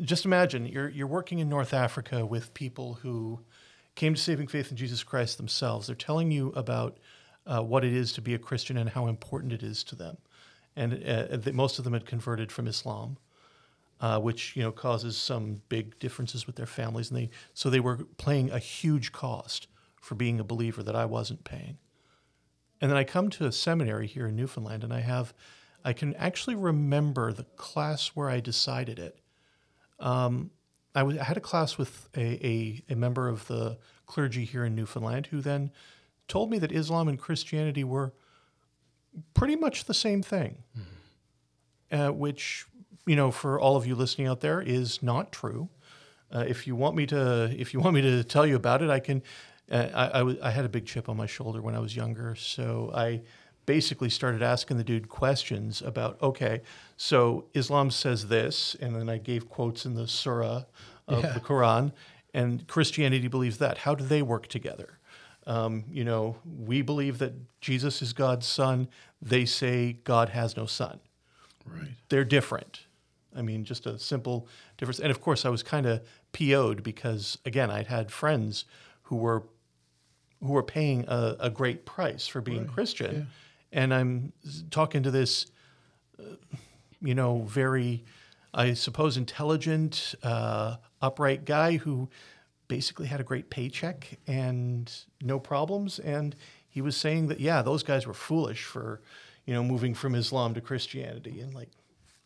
just 0.00 0.24
imagine 0.24 0.66
you're 0.66 0.88
you're 0.88 1.06
working 1.06 1.38
in 1.38 1.48
North 1.48 1.72
Africa 1.72 2.24
with 2.24 2.54
people 2.54 2.94
who 2.94 3.40
came 3.94 4.14
to 4.14 4.20
saving 4.20 4.46
faith 4.46 4.70
in 4.70 4.76
Jesus 4.76 5.02
Christ 5.02 5.38
themselves. 5.38 5.86
They're 5.86 5.96
telling 5.96 6.30
you 6.30 6.52
about 6.54 6.98
uh, 7.46 7.62
what 7.62 7.84
it 7.84 7.92
is 7.92 8.12
to 8.14 8.20
be 8.20 8.34
a 8.34 8.38
Christian 8.38 8.76
and 8.76 8.90
how 8.90 9.06
important 9.06 9.52
it 9.52 9.62
is 9.62 9.82
to 9.84 9.94
them, 9.94 10.18
and 10.74 10.92
uh, 11.04 11.36
that 11.36 11.54
most 11.54 11.78
of 11.78 11.84
them 11.84 11.94
had 11.94 12.06
converted 12.06 12.52
from 12.52 12.66
Islam. 12.66 13.18
Uh, 13.98 14.20
which 14.20 14.54
you 14.54 14.62
know 14.62 14.70
causes 14.70 15.16
some 15.16 15.62
big 15.70 15.98
differences 15.98 16.46
with 16.46 16.56
their 16.56 16.66
families, 16.66 17.10
and 17.10 17.18
they 17.18 17.30
so 17.54 17.70
they 17.70 17.80
were 17.80 18.04
paying 18.18 18.50
a 18.50 18.58
huge 18.58 19.10
cost 19.10 19.68
for 20.02 20.14
being 20.14 20.38
a 20.38 20.44
believer 20.44 20.82
that 20.82 20.94
I 20.94 21.06
wasn't 21.06 21.44
paying. 21.44 21.78
And 22.80 22.90
then 22.90 22.98
I 22.98 23.04
come 23.04 23.30
to 23.30 23.46
a 23.46 23.52
seminary 23.52 24.06
here 24.06 24.26
in 24.26 24.36
Newfoundland, 24.36 24.84
and 24.84 24.92
I 24.92 25.00
have, 25.00 25.34
I 25.84 25.92
can 25.92 26.14
actually 26.14 26.56
remember 26.56 27.32
the 27.32 27.44
class 27.44 28.08
where 28.08 28.28
I 28.28 28.40
decided 28.40 28.98
it. 28.98 29.18
Um, 29.98 30.50
I, 30.94 31.04
had 31.22 31.36
a 31.36 31.40
class 31.40 31.76
with 31.76 32.08
a, 32.16 32.46
a, 32.46 32.82
a 32.90 32.96
member 32.96 33.28
of 33.28 33.46
the 33.48 33.78
clergy 34.06 34.44
here 34.44 34.64
in 34.64 34.74
Newfoundland 34.74 35.26
who 35.26 35.40
then 35.40 35.70
told 36.28 36.50
me 36.50 36.58
that 36.58 36.72
Islam 36.72 37.08
and 37.08 37.18
Christianity 37.18 37.84
were 37.84 38.14
pretty 39.34 39.56
much 39.56 39.84
the 39.84 39.94
same 39.94 40.22
thing, 40.22 40.58
uh, 41.92 42.08
which, 42.08 42.66
you 43.06 43.16
know, 43.16 43.30
for 43.30 43.60
all 43.60 43.76
of 43.76 43.86
you 43.86 43.94
listening 43.94 44.26
out 44.26 44.40
there 44.40 44.60
is 44.60 45.02
not 45.02 45.32
true. 45.32 45.68
Uh, 46.32 46.44
if 46.48 46.66
you 46.66 46.74
want 46.74 46.96
me 46.96 47.06
to, 47.06 47.54
if 47.56 47.72
you 47.72 47.80
want 47.80 47.94
me 47.94 48.02
to 48.02 48.24
tell 48.24 48.46
you 48.46 48.56
about 48.56 48.82
it, 48.82 48.90
I 48.90 49.00
can. 49.00 49.22
Uh, 49.70 49.88
I, 49.94 50.06
I, 50.06 50.18
w- 50.18 50.38
I 50.40 50.50
had 50.50 50.64
a 50.64 50.68
big 50.68 50.86
chip 50.86 51.08
on 51.08 51.16
my 51.16 51.26
shoulder 51.26 51.60
when 51.60 51.74
I 51.74 51.80
was 51.80 51.96
younger, 51.96 52.36
so 52.36 52.92
I 52.94 53.22
basically 53.66 54.08
started 54.08 54.42
asking 54.42 54.76
the 54.78 54.84
dude 54.84 55.08
questions 55.08 55.82
about, 55.82 56.20
okay, 56.22 56.62
so 56.96 57.46
Islam 57.54 57.90
says 57.90 58.28
this, 58.28 58.76
and 58.80 58.94
then 58.96 59.08
I 59.08 59.18
gave 59.18 59.48
quotes 59.48 59.84
in 59.84 59.94
the 59.94 60.06
surah 60.06 60.64
of 61.08 61.24
Yeah. 61.24 61.32
the 61.32 61.40
Quran, 61.40 61.92
and 62.32 62.66
Christianity 62.68 63.28
believes 63.28 63.58
that. 63.58 63.78
How 63.78 63.94
do 63.94 64.04
they 64.04 64.22
work 64.22 64.46
together? 64.46 64.98
Um, 65.46 65.84
you 65.90 66.04
know, 66.04 66.36
we 66.44 66.82
believe 66.82 67.18
that 67.18 67.32
Jesus 67.60 68.02
is 68.02 68.12
God's 68.12 68.46
son. 68.46 68.88
They 69.22 69.44
say 69.44 69.94
God 70.04 70.30
has 70.30 70.56
no 70.56 70.66
son 70.66 71.00
Right. 71.64 71.90
they're 72.08 72.24
different. 72.24 72.86
I 73.34 73.42
mean, 73.42 73.64
just 73.64 73.86
a 73.86 73.98
simple 73.98 74.48
difference. 74.78 74.98
And 75.00 75.10
of 75.10 75.20
course, 75.20 75.44
I 75.44 75.48
was 75.50 75.62
kind 75.62 75.86
of 75.86 76.00
PO'd 76.32 76.82
because, 76.82 77.38
again, 77.44 77.70
I'd 77.70 77.86
had 77.88 78.10
friends 78.10 78.64
who 79.02 79.16
were 79.16 79.42
who 80.40 80.52
were 80.52 80.62
paying 80.62 81.04
a, 81.08 81.36
a 81.40 81.50
great 81.50 81.86
price 81.86 82.26
for 82.26 82.40
being 82.42 82.66
Christian, 82.66 83.28
and 83.76 83.92
I'm 83.94 84.32
talking 84.70 85.02
to 85.04 85.10
this, 85.12 85.46
uh, 86.18 86.34
you 87.00 87.14
know, 87.14 87.42
very, 87.42 88.04
I 88.54 88.74
suppose, 88.74 89.16
intelligent, 89.16 90.14
uh, 90.22 90.76
upright 91.00 91.44
guy 91.44 91.76
who 91.76 92.08
basically 92.68 93.06
had 93.06 93.20
a 93.20 93.24
great 93.24 93.50
paycheck 93.50 94.18
and 94.26 94.92
no 95.22 95.38
problems, 95.38 95.98
and 96.00 96.34
he 96.68 96.80
was 96.80 96.96
saying 96.96 97.28
that 97.28 97.38
yeah, 97.38 97.62
those 97.62 97.82
guys 97.84 98.06
were 98.06 98.14
foolish 98.14 98.64
for, 98.64 99.00
you 99.44 99.54
know, 99.54 99.62
moving 99.62 99.94
from 99.94 100.14
Islam 100.14 100.54
to 100.54 100.60
Christianity, 100.60 101.40
and 101.40 101.54
like, 101.54 101.68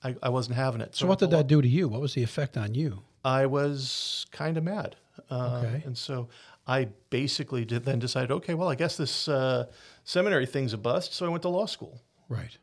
I, 0.03 0.17
I 0.23 0.29
wasn't 0.31 0.57
having 0.57 0.81
it. 0.81 0.97
So 0.97 1.07
what 1.07 1.19
did 1.19 1.31
that 1.31 1.47
do 1.47 1.61
to 1.61 1.69
you? 1.69 1.89
What 1.89 2.01
was 2.01 2.15
the 2.15 2.23
effect 2.23 2.57
on 2.57 2.75
you? 2.75 3.03
I 3.25 3.47
was 3.47 4.25
kind 4.31 4.57
of 4.57 4.65
mad. 4.65 4.97
Uh, 5.29 5.63
Okay. 5.63 5.83
And 5.85 5.99
so 5.99 6.29
I 6.67 6.89
basically 7.11 7.65
did 7.65 7.85
then 7.85 7.99
decided, 7.99 8.31
okay, 8.31 8.55
well, 8.55 8.69
I 8.69 8.75
guess 8.75 8.97
this 8.97 9.29
uh, 9.29 9.67
seminary 10.05 10.47
thing's 10.47 10.73
a 10.73 10.79
bust. 10.79 11.15
So 11.15 11.27
I 11.27 11.29
went 11.29 11.43
to 11.43 11.49
law 11.49 11.67
school. 11.67 12.03
Right. 12.29 12.57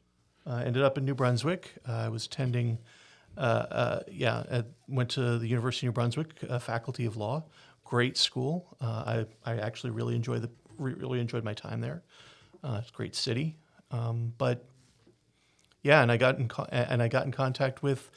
Uh, 0.45 0.63
ended 0.65 0.83
up 0.83 0.97
in 0.97 1.05
New 1.05 1.15
Brunswick. 1.15 1.73
Uh, 1.87 1.93
I 1.93 2.09
was 2.09 2.25
attending, 2.25 2.77
uh, 3.37 3.41
uh, 3.41 3.99
yeah, 4.09 4.43
at, 4.49 4.67
went 4.87 5.09
to 5.11 5.37
the 5.39 5.47
University 5.47 5.87
of 5.87 5.91
New 5.91 5.95
Brunswick 5.95 6.39
uh, 6.49 6.59
Faculty 6.59 7.05
of 7.05 7.17
Law. 7.17 7.43
Great 7.83 8.17
school. 8.17 8.77
Uh, 8.79 9.25
I, 9.45 9.51
I 9.51 9.57
actually 9.57 9.91
really 9.91 10.15
enjoyed 10.15 10.41
the 10.41 10.49
really 10.77 11.19
enjoyed 11.19 11.43
my 11.43 11.53
time 11.53 11.81
there. 11.81 12.03
Uh, 12.63 12.77
it's 12.81 12.89
a 12.89 12.93
great 12.93 13.15
city. 13.15 13.57
Um, 13.91 14.33
but 14.37 14.65
yeah, 15.81 16.01
and 16.01 16.11
I 16.11 16.17
got 16.17 16.37
in 16.37 16.47
co- 16.47 16.67
and 16.71 17.01
I 17.01 17.07
got 17.07 17.25
in 17.25 17.31
contact 17.31 17.83
with. 17.83 18.09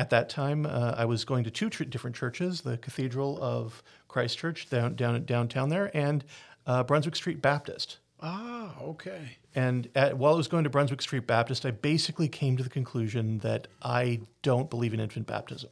At 0.00 0.08
that 0.10 0.30
time, 0.30 0.64
uh, 0.64 0.94
I 0.96 1.04
was 1.04 1.26
going 1.26 1.44
to 1.44 1.50
two 1.50 1.68
tr- 1.68 1.84
different 1.84 2.16
churches: 2.16 2.62
the 2.62 2.78
Cathedral 2.78 3.38
of 3.42 3.82
Christ 4.08 4.38
Church 4.38 4.70
down 4.70 4.94
down 4.94 5.22
downtown 5.26 5.68
there, 5.68 5.90
and 5.94 6.24
uh, 6.66 6.82
Brunswick 6.84 7.14
Street 7.16 7.42
Baptist. 7.42 7.98
Ah, 8.22 8.74
okay. 8.80 9.36
And 9.54 9.88
at, 9.94 10.16
while 10.16 10.32
I 10.32 10.36
was 10.38 10.48
going 10.48 10.64
to 10.64 10.70
Brunswick 10.70 11.02
Street 11.02 11.26
Baptist, 11.26 11.66
I 11.66 11.70
basically 11.72 12.28
came 12.28 12.56
to 12.56 12.62
the 12.62 12.70
conclusion 12.70 13.40
that 13.40 13.68
I 13.82 14.20
don't 14.40 14.70
believe 14.70 14.94
in 14.94 15.00
infant 15.00 15.26
baptism. 15.26 15.68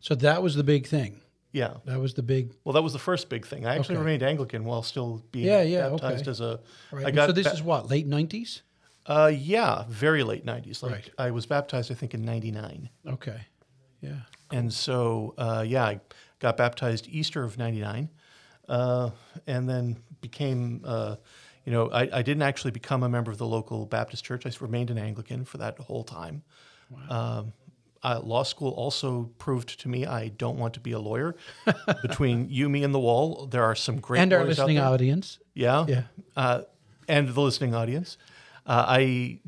So 0.00 0.16
that 0.16 0.42
was 0.42 0.56
the 0.56 0.64
big 0.64 0.88
thing. 0.88 1.20
Yeah. 1.52 1.74
That 1.84 2.00
was 2.00 2.14
the 2.14 2.22
big. 2.24 2.54
Well, 2.64 2.72
that 2.72 2.82
was 2.82 2.92
the 2.92 2.98
first 2.98 3.28
big 3.28 3.46
thing. 3.46 3.66
I 3.66 3.76
actually 3.76 3.96
Okay. 3.96 4.04
remained 4.04 4.22
Anglican 4.24 4.64
while 4.64 4.82
still 4.82 5.22
being 5.30 5.46
Yeah, 5.46 5.62
yeah, 5.62 5.88
baptized 5.90 6.22
okay. 6.22 6.30
as 6.32 6.40
a. 6.40 6.58
Right. 6.90 7.06
I 7.06 7.10
got 7.12 7.28
so 7.28 7.32
this 7.32 7.46
ba- 7.46 7.52
is 7.54 7.62
what 7.62 7.88
late 7.88 8.06
nineties. 8.08 8.62
Uh, 9.06 9.30
yeah, 9.34 9.84
very 9.88 10.22
late 10.22 10.44
'90s. 10.44 10.82
Like 10.82 10.92
Right. 10.92 11.10
I 11.18 11.30
was 11.30 11.46
baptized, 11.46 11.90
I 11.90 11.94
think, 11.94 12.14
in 12.14 12.24
'99, 12.24 12.88
Okay. 13.06 13.40
Yeah. 14.00 14.20
and 14.50 14.72
so 14.72 15.34
uh, 15.38 15.64
yeah, 15.66 15.84
I 15.84 16.00
got 16.38 16.56
baptized 16.56 17.08
Easter 17.08 17.42
of 17.44 17.58
'99, 17.58 18.08
uh, 18.68 19.10
and 19.46 19.68
then 19.68 19.96
became. 20.20 20.82
Uh, 20.84 21.16
you 21.64 21.72
know, 21.74 21.90
I, 21.90 22.08
I 22.10 22.22
didn't 22.22 22.40
actually 22.40 22.70
become 22.70 23.02
a 23.02 23.10
member 23.10 23.30
of 23.30 23.36
the 23.36 23.46
local 23.46 23.84
Baptist 23.84 24.24
church. 24.24 24.46
I 24.46 24.52
remained 24.58 24.90
an 24.90 24.96
Anglican 24.96 25.44
for 25.44 25.58
that 25.58 25.78
whole 25.78 26.02
time. 26.02 26.42
Um, 27.10 27.52
uh, 28.02 28.20
law 28.22 28.42
school 28.42 28.70
also 28.70 29.30
proved 29.36 29.78
to 29.80 29.88
me 29.88 30.06
I 30.06 30.28
don't 30.28 30.56
want 30.56 30.72
to 30.74 30.80
be 30.80 30.92
a 30.92 30.98
lawyer. 30.98 31.36
Between 32.02 32.48
you, 32.48 32.70
me, 32.70 32.84
and 32.84 32.94
the 32.94 32.98
wall, 32.98 33.46
there 33.46 33.64
are 33.64 33.74
some 33.74 34.00
great 34.00 34.20
and 34.20 34.32
our 34.32 34.44
listening 34.44 34.78
audience. 34.78 35.40
Yeah. 35.52 35.84
Yeah. 35.86 36.02
Uh, 36.34 36.62
and 37.06 37.28
the 37.28 37.40
listening 37.40 37.74
audience. 37.74 38.16
Uh, 38.68 38.84
I 38.86 39.40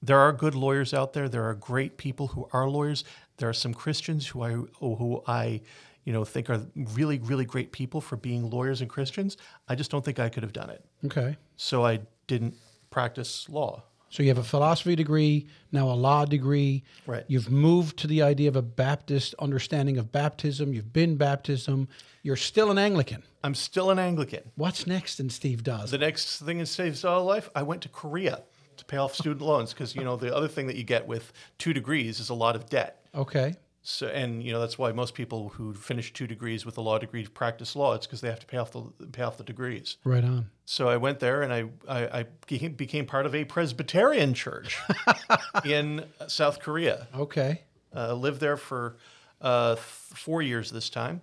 there 0.00 0.18
are 0.18 0.32
good 0.32 0.54
lawyers 0.54 0.94
out 0.94 1.12
there. 1.12 1.28
There 1.28 1.44
are 1.48 1.54
great 1.54 1.96
people 1.96 2.28
who 2.28 2.48
are 2.52 2.68
lawyers. 2.68 3.04
There 3.38 3.48
are 3.48 3.54
some 3.54 3.74
Christians 3.74 4.28
who 4.28 4.42
I 4.42 4.52
who 4.78 5.22
I 5.26 5.60
you 6.04 6.12
know 6.12 6.24
think 6.24 6.48
are 6.48 6.60
really 6.76 7.18
really 7.18 7.44
great 7.44 7.72
people 7.72 8.00
for 8.00 8.16
being 8.16 8.48
lawyers 8.48 8.80
and 8.80 8.88
Christians. 8.88 9.36
I 9.68 9.74
just 9.74 9.90
don't 9.90 10.04
think 10.04 10.18
I 10.18 10.28
could 10.28 10.44
have 10.44 10.52
done 10.52 10.70
it. 10.70 10.84
Okay. 11.04 11.36
So 11.56 11.84
I 11.84 12.00
didn't 12.26 12.54
practice 12.90 13.48
law. 13.48 13.82
So 14.14 14.22
you 14.22 14.28
have 14.28 14.38
a 14.38 14.44
philosophy 14.44 14.94
degree, 14.94 15.48
now 15.72 15.90
a 15.90 15.98
law 15.98 16.24
degree. 16.24 16.84
Right. 17.04 17.24
You've 17.26 17.50
moved 17.50 17.98
to 17.98 18.06
the 18.06 18.22
idea 18.22 18.46
of 18.48 18.54
a 18.54 18.62
Baptist 18.62 19.34
understanding 19.40 19.98
of 19.98 20.12
baptism. 20.12 20.72
You've 20.72 20.92
been 20.92 21.16
baptism. 21.16 21.88
You're 22.22 22.36
still 22.36 22.70
an 22.70 22.78
Anglican. 22.78 23.24
I'm 23.42 23.56
still 23.56 23.90
an 23.90 23.98
Anglican. 23.98 24.52
What's 24.54 24.86
next 24.86 25.18
in 25.18 25.30
Steve 25.30 25.64
Dawe's? 25.64 25.90
The 25.90 25.98
next 25.98 26.38
thing 26.42 26.60
in 26.60 26.66
Saves 26.66 27.04
All 27.04 27.24
Life, 27.24 27.50
I 27.56 27.64
went 27.64 27.82
to 27.82 27.88
Korea 27.88 28.44
to 28.76 28.84
pay 28.84 28.98
off 28.98 29.16
student 29.16 29.42
loans 29.42 29.72
because 29.72 29.96
you 29.96 30.04
know 30.04 30.14
the 30.14 30.32
other 30.32 30.46
thing 30.46 30.68
that 30.68 30.76
you 30.76 30.84
get 30.84 31.08
with 31.08 31.32
two 31.58 31.72
degrees 31.72 32.20
is 32.20 32.28
a 32.28 32.34
lot 32.34 32.54
of 32.54 32.68
debt. 32.68 33.04
Okay. 33.16 33.56
So, 33.86 34.06
and 34.06 34.42
you 34.42 34.50
know 34.50 34.60
that's 34.60 34.78
why 34.78 34.92
most 34.92 35.12
people 35.12 35.50
who 35.50 35.74
finish 35.74 36.10
two 36.10 36.26
degrees 36.26 36.64
with 36.64 36.78
a 36.78 36.80
law 36.80 36.96
degree 36.96 37.26
practice 37.26 37.76
law. 37.76 37.92
It's 37.92 38.06
because 38.06 38.22
they 38.22 38.30
have 38.30 38.40
to 38.40 38.46
pay 38.46 38.56
off 38.56 38.72
the 38.72 38.80
pay 39.12 39.22
off 39.22 39.36
the 39.36 39.44
degrees. 39.44 39.98
Right 40.04 40.24
on. 40.24 40.48
So 40.64 40.88
I 40.88 40.96
went 40.96 41.20
there 41.20 41.42
and 41.42 41.52
I 41.52 41.66
I, 41.86 42.20
I 42.20 42.26
became, 42.46 43.04
part 43.04 43.26
of 43.26 43.34
a 43.34 43.44
Presbyterian 43.44 44.32
church 44.32 44.78
in 45.66 46.06
South 46.28 46.60
Korea. 46.60 47.08
Okay. 47.14 47.60
Uh, 47.94 48.14
lived 48.14 48.40
there 48.40 48.56
for 48.56 48.96
uh, 49.42 49.74
th- 49.74 49.84
four 49.84 50.40
years 50.40 50.70
this 50.70 50.88
time. 50.88 51.20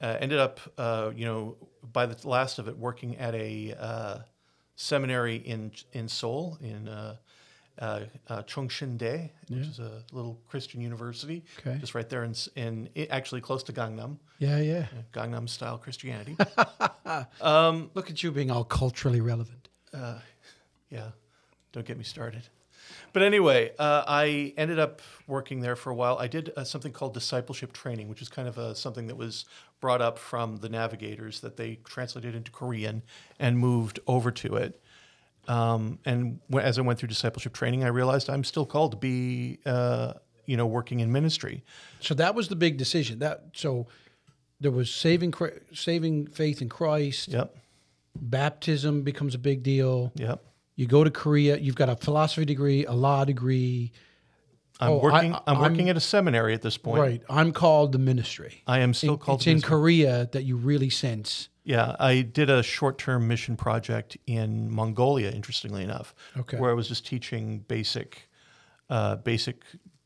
Uh, 0.00 0.16
ended 0.20 0.38
up, 0.38 0.60
uh, 0.78 1.10
you 1.16 1.24
know, 1.24 1.56
by 1.92 2.06
the 2.06 2.28
last 2.28 2.60
of 2.60 2.68
it, 2.68 2.78
working 2.78 3.16
at 3.16 3.34
a 3.34 3.74
uh, 3.76 4.18
seminary 4.76 5.36
in 5.36 5.72
in 5.92 6.08
Seoul 6.08 6.58
in 6.62 6.88
uh, 7.78 7.82
uh, 7.84 8.00
uh, 8.28 8.42
Chongshinde, 8.42 9.30
which 9.48 9.66
is 9.66 9.78
a 9.78 10.02
little 10.12 10.38
Christian 10.48 10.80
university, 10.80 11.44
Okay. 11.58 11.78
just 11.80 11.94
right 11.94 12.08
there 12.08 12.24
in, 12.24 12.34
in 12.56 12.88
actually 13.10 13.40
close 13.40 13.62
to 13.64 13.72
Gangnam, 13.72 14.18
Yeah, 14.38 14.58
yeah. 14.58 14.86
Gangnam 15.12 15.48
style 15.48 15.78
Christianity. 15.78 16.36
Look 17.94 18.10
at 18.10 18.22
you 18.22 18.32
being 18.32 18.50
all 18.50 18.64
culturally 18.64 19.20
relevant. 19.20 19.68
Yeah, 20.90 21.10
don't 21.72 21.86
get 21.86 21.98
me 21.98 22.04
started. 22.04 22.42
But 23.12 23.22
anyway, 23.22 23.72
uh, 23.78 24.04
I 24.06 24.52
ended 24.56 24.78
up 24.78 25.00
working 25.26 25.60
there 25.60 25.76
for 25.76 25.90
a 25.90 25.94
while. 25.94 26.18
I 26.18 26.26
did 26.26 26.52
uh, 26.56 26.64
something 26.64 26.92
called 26.92 27.14
discipleship 27.14 27.72
training, 27.72 28.08
which 28.08 28.20
is 28.20 28.28
kind 28.28 28.46
of 28.48 28.58
a, 28.58 28.74
something 28.74 29.06
that 29.06 29.16
was 29.16 29.44
brought 29.80 30.02
up 30.02 30.18
from 30.18 30.56
the 30.58 30.68
navigators 30.68 31.40
that 31.40 31.56
they 31.56 31.76
translated 31.84 32.34
into 32.34 32.50
Korean 32.50 33.02
and 33.38 33.58
moved 33.58 34.00
over 34.06 34.30
to 34.32 34.56
it. 34.56 34.80
Um, 35.48 35.98
and 36.04 36.40
w- 36.48 36.66
as 36.66 36.78
I 36.78 36.82
went 36.82 36.98
through 36.98 37.08
discipleship 37.08 37.52
training, 37.52 37.84
I 37.84 37.88
realized 37.88 38.30
I'm 38.30 38.44
still 38.44 38.66
called 38.66 38.92
to 38.92 38.96
be, 38.96 39.58
uh, 39.66 40.14
you 40.46 40.56
know, 40.56 40.66
working 40.66 41.00
in 41.00 41.12
ministry. 41.12 41.62
So 42.00 42.14
that 42.14 42.34
was 42.34 42.48
the 42.48 42.56
big 42.56 42.76
decision. 42.76 43.18
That 43.18 43.44
so 43.54 43.86
there 44.60 44.70
was 44.70 44.90
saving 44.90 45.34
saving 45.72 46.28
faith 46.28 46.62
in 46.62 46.68
Christ. 46.68 47.28
Yep, 47.28 47.54
Baptism 48.16 49.02
becomes 49.02 49.34
a 49.34 49.38
big 49.38 49.62
deal. 49.62 50.12
yep. 50.14 50.44
You 50.76 50.86
go 50.86 51.04
to 51.04 51.10
Korea. 51.10 51.56
You've 51.56 51.76
got 51.76 51.88
a 51.88 51.94
philosophy 51.96 52.44
degree, 52.44 52.84
a 52.84 52.92
law 52.92 53.24
degree. 53.24 53.92
I'm 54.80 54.92
Oh, 54.92 54.98
working. 54.98 55.32
I, 55.34 55.36
am 55.36 55.42
I'm- 55.46 55.60
working 55.60 55.88
at 55.88 55.96
a 55.96 56.00
seminary 56.00 56.52
at 56.54 56.62
this 56.62 56.76
point. 56.76 57.00
Right. 57.00 57.22
I'm 57.28 57.52
called 57.52 57.92
the 57.92 57.98
ministry. 57.98 58.62
I 58.66 58.80
am 58.80 58.92
still 58.94 59.12
In- 59.14 59.18
called. 59.18 59.40
it's 59.40 59.46
in 59.46 59.52
ministry. 59.54 59.68
Korea 59.68 60.28
that 60.32 60.42
you 60.44 60.56
really 60.56 60.90
sense. 60.90 61.48
Yeah, 61.62 61.96
I 61.98 62.20
did 62.22 62.50
a 62.50 62.62
short-term 62.62 63.26
mission 63.26 63.56
project 63.56 64.18
in 64.26 64.70
Mongolia. 64.70 65.30
Interestingly 65.30 65.82
enough, 65.82 66.14
Okay. 66.36 66.58
where 66.58 66.70
I 66.70 66.74
was 66.74 66.88
just 66.88 67.06
teaching 67.06 67.60
basic, 67.60 68.28
uh, 68.90 69.16
basic 69.16 69.62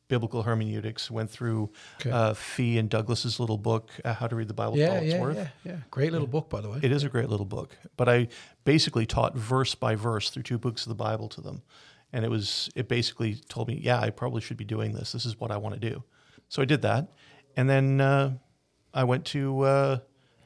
biblical 0.07 0.45
hermeneutics. 0.45 1.11
Went 1.11 1.31
through 1.31 1.71
Okay. 2.01 2.11
uh, 2.11 2.35
Fee 2.35 2.79
and 2.79 2.89
Douglas's 2.89 3.41
little 3.41 3.59
book, 3.59 3.91
uh, 4.05 4.15
"How 4.15 4.27
to 4.29 4.37
Read 4.37 4.49
the 4.49 4.55
Bible 4.55 4.77
for 4.77 4.83
All 4.83 4.87
Yeah, 4.89 5.01
It's 5.01 5.15
yeah, 5.15 5.21
Worth." 5.21 5.37
yeah, 5.37 5.49
yeah. 5.65 5.77
Great 5.91 6.13
little 6.13 6.29
book, 6.29 6.49
by 6.49 6.61
the 6.61 6.71
way. 6.71 6.79
It 6.83 6.93
is 6.93 7.03
a 7.05 7.09
great 7.09 7.29
little 7.29 7.45
book, 7.47 7.77
but 7.97 8.09
I 8.09 8.29
basically 8.65 9.05
taught 9.07 9.35
verse 9.37 9.75
by 9.75 9.97
verse 9.97 10.31
through 10.31 10.45
two 10.45 10.59
books 10.59 10.85
of 10.87 10.91
the 10.91 10.95
Bible 10.95 11.29
to 11.31 11.41
them, 11.41 11.63
and 12.12 12.25
it 12.25 12.31
was 12.31 12.71
it 12.75 12.88
basically 12.88 13.37
told 13.49 13.69
me, 13.69 13.81
yeah, 13.83 14.00
I 14.00 14.11
probably 14.11 14.41
should 14.41 14.57
be 14.57 14.65
doing 14.65 14.93
this. 14.93 15.12
This 15.12 15.27
is 15.27 15.38
what 15.38 15.50
I 15.50 15.57
want 15.57 15.75
to 15.75 15.81
do. 15.81 16.03
So 16.49 16.62
I 16.62 16.65
did 16.65 16.83
that, 16.83 17.09
and 17.57 17.69
then 17.69 18.00
uh, 18.00 18.35
I 18.95 19.05
went 19.05 19.25
to. 19.27 19.61
Uh, 19.61 19.99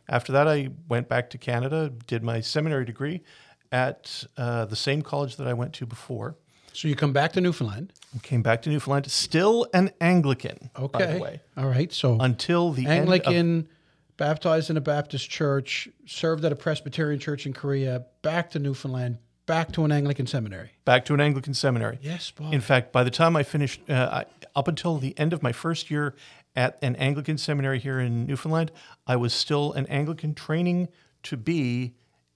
after 0.09 0.33
that, 0.33 0.49
I 0.49 0.69
went 0.89 1.09
back 1.09 1.31
to 1.31 1.39
Canada, 1.39 1.91
did 2.07 2.23
my 2.23 2.41
seminary 2.41 2.85
degree 2.85 3.23
at 3.71 4.25
uh, 4.37 4.65
the 4.67 4.77
same 4.77 5.01
college 5.03 5.37
that 5.37 5.47
I 5.47 5.55
went 5.55 5.73
to 5.75 5.87
before. 5.87 6.37
So 6.75 6.89
you 6.89 6.97
come 6.97 7.13
back 7.13 7.33
to 7.33 7.41
Newfoundland. 7.41 7.93
Came 8.23 8.43
back 8.43 8.63
to 8.63 8.71
Newfoundland, 8.71 9.11
still 9.11 9.67
an 9.73 9.91
Anglican, 10.01 10.71
Okay. 10.79 10.99
by 10.99 11.13
the 11.13 11.19
way, 11.19 11.41
All 11.57 11.69
right. 11.69 11.93
So 11.93 12.19
until 12.21 12.73
the 12.73 12.87
Anglican, 12.87 13.69
baptized 14.17 14.71
in 14.71 14.77
a 14.77 14.81
Baptist 14.81 15.31
church, 15.31 15.89
served 16.07 16.45
at 16.45 16.53
a 16.53 16.57
Presbyterian 16.57 17.21
church 17.21 17.47
in 17.47 17.53
Korea, 17.53 18.05
back 18.23 18.51
to 18.51 18.59
Newfoundland, 18.59 19.19
back 19.53 19.71
to 19.73 19.85
an 19.85 19.93
Anglican 19.93 20.27
seminary. 20.27 20.71
back 20.87 21.05
to 21.05 21.13
an 21.13 21.21
Anglican 21.21 21.53
seminary. 21.53 21.99
Yes, 22.01 22.31
Bob. 22.31 22.55
In 22.55 22.63
fact, 22.63 22.91
by 22.91 23.05
the 23.05 23.11
time 23.11 23.37
I 23.37 23.43
finished, 23.43 23.83
uh, 23.89 24.25
I, 24.25 24.25
up 24.57 24.67
until 24.67 24.97
the 24.97 25.13
end 25.19 25.35
of 25.35 25.43
my 25.43 25.53
first 25.53 25.91
year 25.91 26.15
at 26.57 26.79
an 26.81 26.97
Anglican 26.97 27.37
seminary 27.37 27.79
here 27.79 28.01
in 28.01 28.27
Newfoundland, 28.27 28.73
I 29.07 29.17
was 29.17 29.35
still 29.35 29.73
an 29.75 29.85
Anglican 29.87 30.35
training 30.35 30.89
to 31.25 31.37
be 31.37 31.93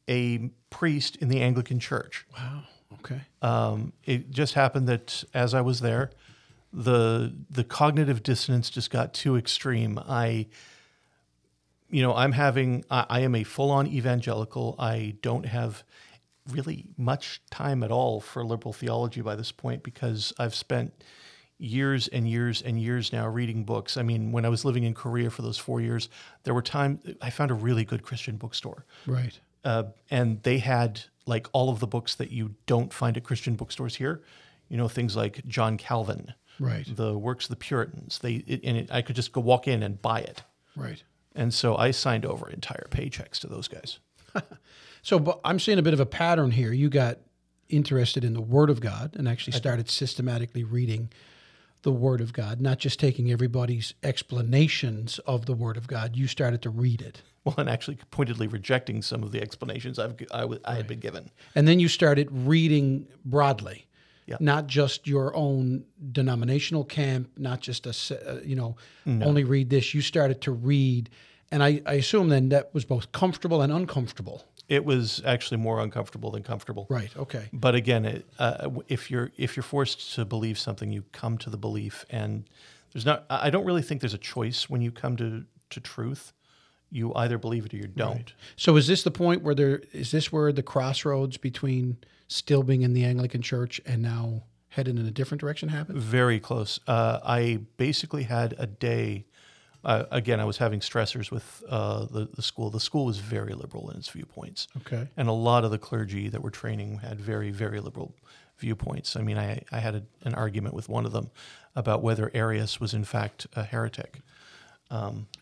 a 0.06 0.50
priest 0.68 1.16
in 1.16 1.28
the 1.28 1.40
Anglican 1.40 1.80
Church. 1.80 2.26
wow. 2.36 2.62
Okay. 3.00 3.20
Um, 3.40 3.92
it 4.04 4.30
just 4.30 4.54
happened 4.54 4.86
that 4.88 5.24
as 5.32 5.54
I 5.54 5.60
was 5.60 5.80
there, 5.80 6.10
the 6.72 7.32
the 7.50 7.64
cognitive 7.64 8.22
dissonance 8.22 8.68
just 8.68 8.90
got 8.90 9.14
too 9.14 9.36
extreme. 9.36 9.98
I, 10.06 10.48
you 11.88 12.02
know, 12.02 12.14
I'm 12.14 12.32
having 12.32 12.84
I, 12.90 13.06
I 13.08 13.20
am 13.20 13.34
a 13.34 13.42
full 13.42 13.70
on 13.70 13.86
evangelical. 13.86 14.74
I 14.78 15.16
don't 15.22 15.46
have 15.46 15.82
really 16.50 16.86
much 16.96 17.40
time 17.50 17.82
at 17.82 17.90
all 17.90 18.20
for 18.20 18.44
liberal 18.44 18.72
theology 18.72 19.20
by 19.20 19.34
this 19.36 19.52
point 19.52 19.82
because 19.82 20.32
I've 20.38 20.54
spent 20.54 20.92
years 21.58 22.08
and 22.08 22.28
years 22.28 22.62
and 22.62 22.80
years 22.80 23.12
now 23.12 23.26
reading 23.28 23.64
books. 23.64 23.96
I 23.96 24.02
mean, 24.02 24.30
when 24.32 24.44
I 24.44 24.48
was 24.48 24.64
living 24.64 24.84
in 24.84 24.94
Korea 24.94 25.30
for 25.30 25.42
those 25.42 25.58
four 25.58 25.80
years, 25.80 26.08
there 26.44 26.52
were 26.54 26.62
times 26.62 27.00
I 27.22 27.30
found 27.30 27.50
a 27.50 27.54
really 27.54 27.84
good 27.84 28.02
Christian 28.02 28.36
bookstore 28.36 28.84
Right. 29.06 29.38
uh, 29.64 29.84
and 30.10 30.42
they 30.42 30.58
had 30.58 31.00
like 31.26 31.48
all 31.52 31.70
of 31.70 31.80
the 31.80 31.86
books 31.86 32.14
that 32.16 32.30
you 32.30 32.54
don't 32.66 32.92
find 32.92 33.16
at 33.16 33.24
Christian 33.24 33.54
bookstores 33.56 33.96
here. 33.96 34.22
You 34.68 34.76
know, 34.76 34.88
things 34.88 35.16
like 35.16 35.46
John 35.46 35.76
Calvin, 35.78 36.34
Right. 36.58 36.86
the 36.94 37.16
works 37.16 37.46
of 37.46 37.50
the 37.50 37.56
Puritans. 37.56 38.18
They 38.18 38.34
it, 38.46 38.60
and 38.64 38.76
it, 38.76 38.88
I 38.92 39.00
could 39.02 39.16
just 39.16 39.32
go 39.32 39.40
walk 39.40 39.66
in 39.66 39.82
and 39.82 40.00
buy 40.02 40.20
it, 40.20 40.42
Right. 40.76 41.02
and 41.34 41.54
so 41.54 41.76
I 41.76 41.90
signed 41.92 42.26
over 42.26 42.50
entire 42.50 42.86
paychecks 42.90 43.38
to 43.40 43.46
those 43.46 43.66
guys. 43.68 43.98
So 45.06 45.20
but 45.20 45.38
I'm 45.44 45.60
seeing 45.60 45.78
a 45.78 45.82
bit 45.82 45.94
of 45.94 46.00
a 46.00 46.04
pattern 46.06 46.50
here. 46.50 46.72
You 46.72 46.88
got 46.88 47.18
interested 47.68 48.24
in 48.24 48.34
the 48.34 48.40
Word 48.40 48.70
of 48.70 48.80
God 48.80 49.14
and 49.16 49.28
actually 49.28 49.52
started 49.52 49.88
systematically 49.88 50.64
reading 50.64 51.10
the 51.82 51.92
Word 51.92 52.20
of 52.20 52.32
God, 52.32 52.60
not 52.60 52.78
just 52.80 52.98
taking 52.98 53.30
everybody's 53.30 53.94
explanations 54.02 55.20
of 55.20 55.46
the 55.46 55.54
Word 55.54 55.76
of 55.76 55.86
God. 55.86 56.16
You 56.16 56.26
started 56.26 56.60
to 56.62 56.70
read 56.70 57.02
it. 57.02 57.22
Well, 57.44 57.54
and 57.56 57.70
actually 57.70 57.98
pointedly 58.10 58.48
rejecting 58.48 59.00
some 59.00 59.22
of 59.22 59.30
the 59.30 59.40
explanations 59.40 60.00
I've 60.00 60.16
I, 60.34 60.40
w- 60.40 60.60
I 60.64 60.74
had 60.74 60.88
been 60.88 60.98
given. 60.98 61.30
And 61.54 61.68
then 61.68 61.78
you 61.78 61.86
started 61.86 62.26
reading 62.32 63.06
broadly, 63.24 63.86
Yeah. 64.26 64.38
not 64.40 64.66
just 64.66 65.06
your 65.06 65.36
own 65.36 65.84
denominational 66.10 66.82
camp, 66.82 67.30
not 67.38 67.60
just 67.60 67.86
a, 67.86 67.90
uh, 68.28 68.40
you 68.44 68.56
know, 68.56 68.74
only 69.06 69.44
read 69.44 69.70
this. 69.70 69.94
You 69.94 70.00
started 70.00 70.40
to 70.40 70.50
read. 70.50 71.10
And 71.52 71.62
I, 71.62 71.80
I 71.86 71.92
assume 71.92 72.28
then 72.28 72.48
that 72.48 72.74
was 72.74 72.84
both 72.84 73.12
comfortable 73.12 73.62
and 73.62 73.72
uncomfortable. 73.72 74.42
It 74.68 74.84
was 74.84 75.22
actually 75.24 75.58
more 75.58 75.80
uncomfortable 75.80 76.30
than 76.32 76.42
comfortable. 76.42 76.86
Right. 76.90 77.16
Okay. 77.16 77.48
But 77.52 77.74
again, 77.74 78.04
it, 78.04 78.26
uh, 78.38 78.68
if 78.88 79.10
you're 79.10 79.30
if 79.36 79.56
you're 79.56 79.62
forced 79.62 80.14
to 80.14 80.24
believe 80.24 80.58
something, 80.58 80.92
you 80.92 81.04
come 81.12 81.38
to 81.38 81.50
the 81.50 81.56
belief, 81.56 82.04
and 82.10 82.44
there's 82.92 83.06
not. 83.06 83.24
I 83.30 83.50
don't 83.50 83.64
really 83.64 83.82
think 83.82 84.00
there's 84.00 84.14
a 84.14 84.18
choice 84.18 84.68
when 84.68 84.82
you 84.82 84.90
come 84.90 85.16
to 85.18 85.44
to 85.70 85.80
truth. 85.80 86.32
You 86.90 87.12
either 87.14 87.36
believe 87.36 87.66
it 87.66 87.74
or 87.74 87.78
you 87.78 87.88
don't. 87.88 88.32
So 88.56 88.76
is 88.76 88.86
this 88.86 89.02
the 89.02 89.10
point 89.10 89.42
where 89.42 89.54
there 89.54 89.82
is 89.92 90.12
this 90.12 90.32
where 90.32 90.52
the 90.52 90.62
crossroads 90.62 91.36
between 91.36 91.98
still 92.28 92.62
being 92.62 92.82
in 92.82 92.92
the 92.92 93.04
Anglican 93.04 93.42
Church 93.42 93.80
and 93.84 94.02
now 94.02 94.44
headed 94.68 94.98
in 94.98 95.06
a 95.06 95.10
different 95.10 95.40
direction 95.40 95.68
happened? 95.68 95.98
Very 95.98 96.38
close. 96.40 96.78
Uh, 96.86 97.20
I 97.24 97.60
basically 97.76 98.24
had 98.24 98.54
a 98.58 98.66
day. 98.66 99.26
Uh, 99.86 100.04
again, 100.10 100.40
I 100.40 100.44
was 100.44 100.58
having 100.58 100.80
stressors 100.80 101.30
with 101.30 101.62
uh, 101.68 102.06
the 102.06 102.28
the 102.34 102.42
school. 102.42 102.70
The 102.70 102.80
school 102.80 103.04
was 103.06 103.18
very 103.18 103.54
liberal 103.54 103.88
in 103.90 103.96
its 103.96 104.08
viewpoints, 104.10 104.66
Okay. 104.78 105.06
and 105.16 105.28
a 105.28 105.32
lot 105.50 105.64
of 105.64 105.70
the 105.70 105.78
clergy 105.78 106.28
that 106.28 106.42
were 106.42 106.50
training 106.50 106.98
had 106.98 107.20
very 107.20 107.50
very 107.52 107.80
liberal 107.80 108.12
viewpoints. 108.58 109.14
I 109.16 109.22
mean, 109.22 109.38
I 109.38 109.62
I 109.70 109.78
had 109.78 109.94
a, 109.94 110.02
an 110.24 110.34
argument 110.34 110.74
with 110.74 110.88
one 110.88 111.06
of 111.06 111.12
them 111.12 111.30
about 111.74 112.02
whether 112.02 112.30
Arius 112.34 112.80
was 112.80 112.94
in 112.94 113.04
fact 113.04 113.46
a 113.54 113.62
heretic. 113.62 114.20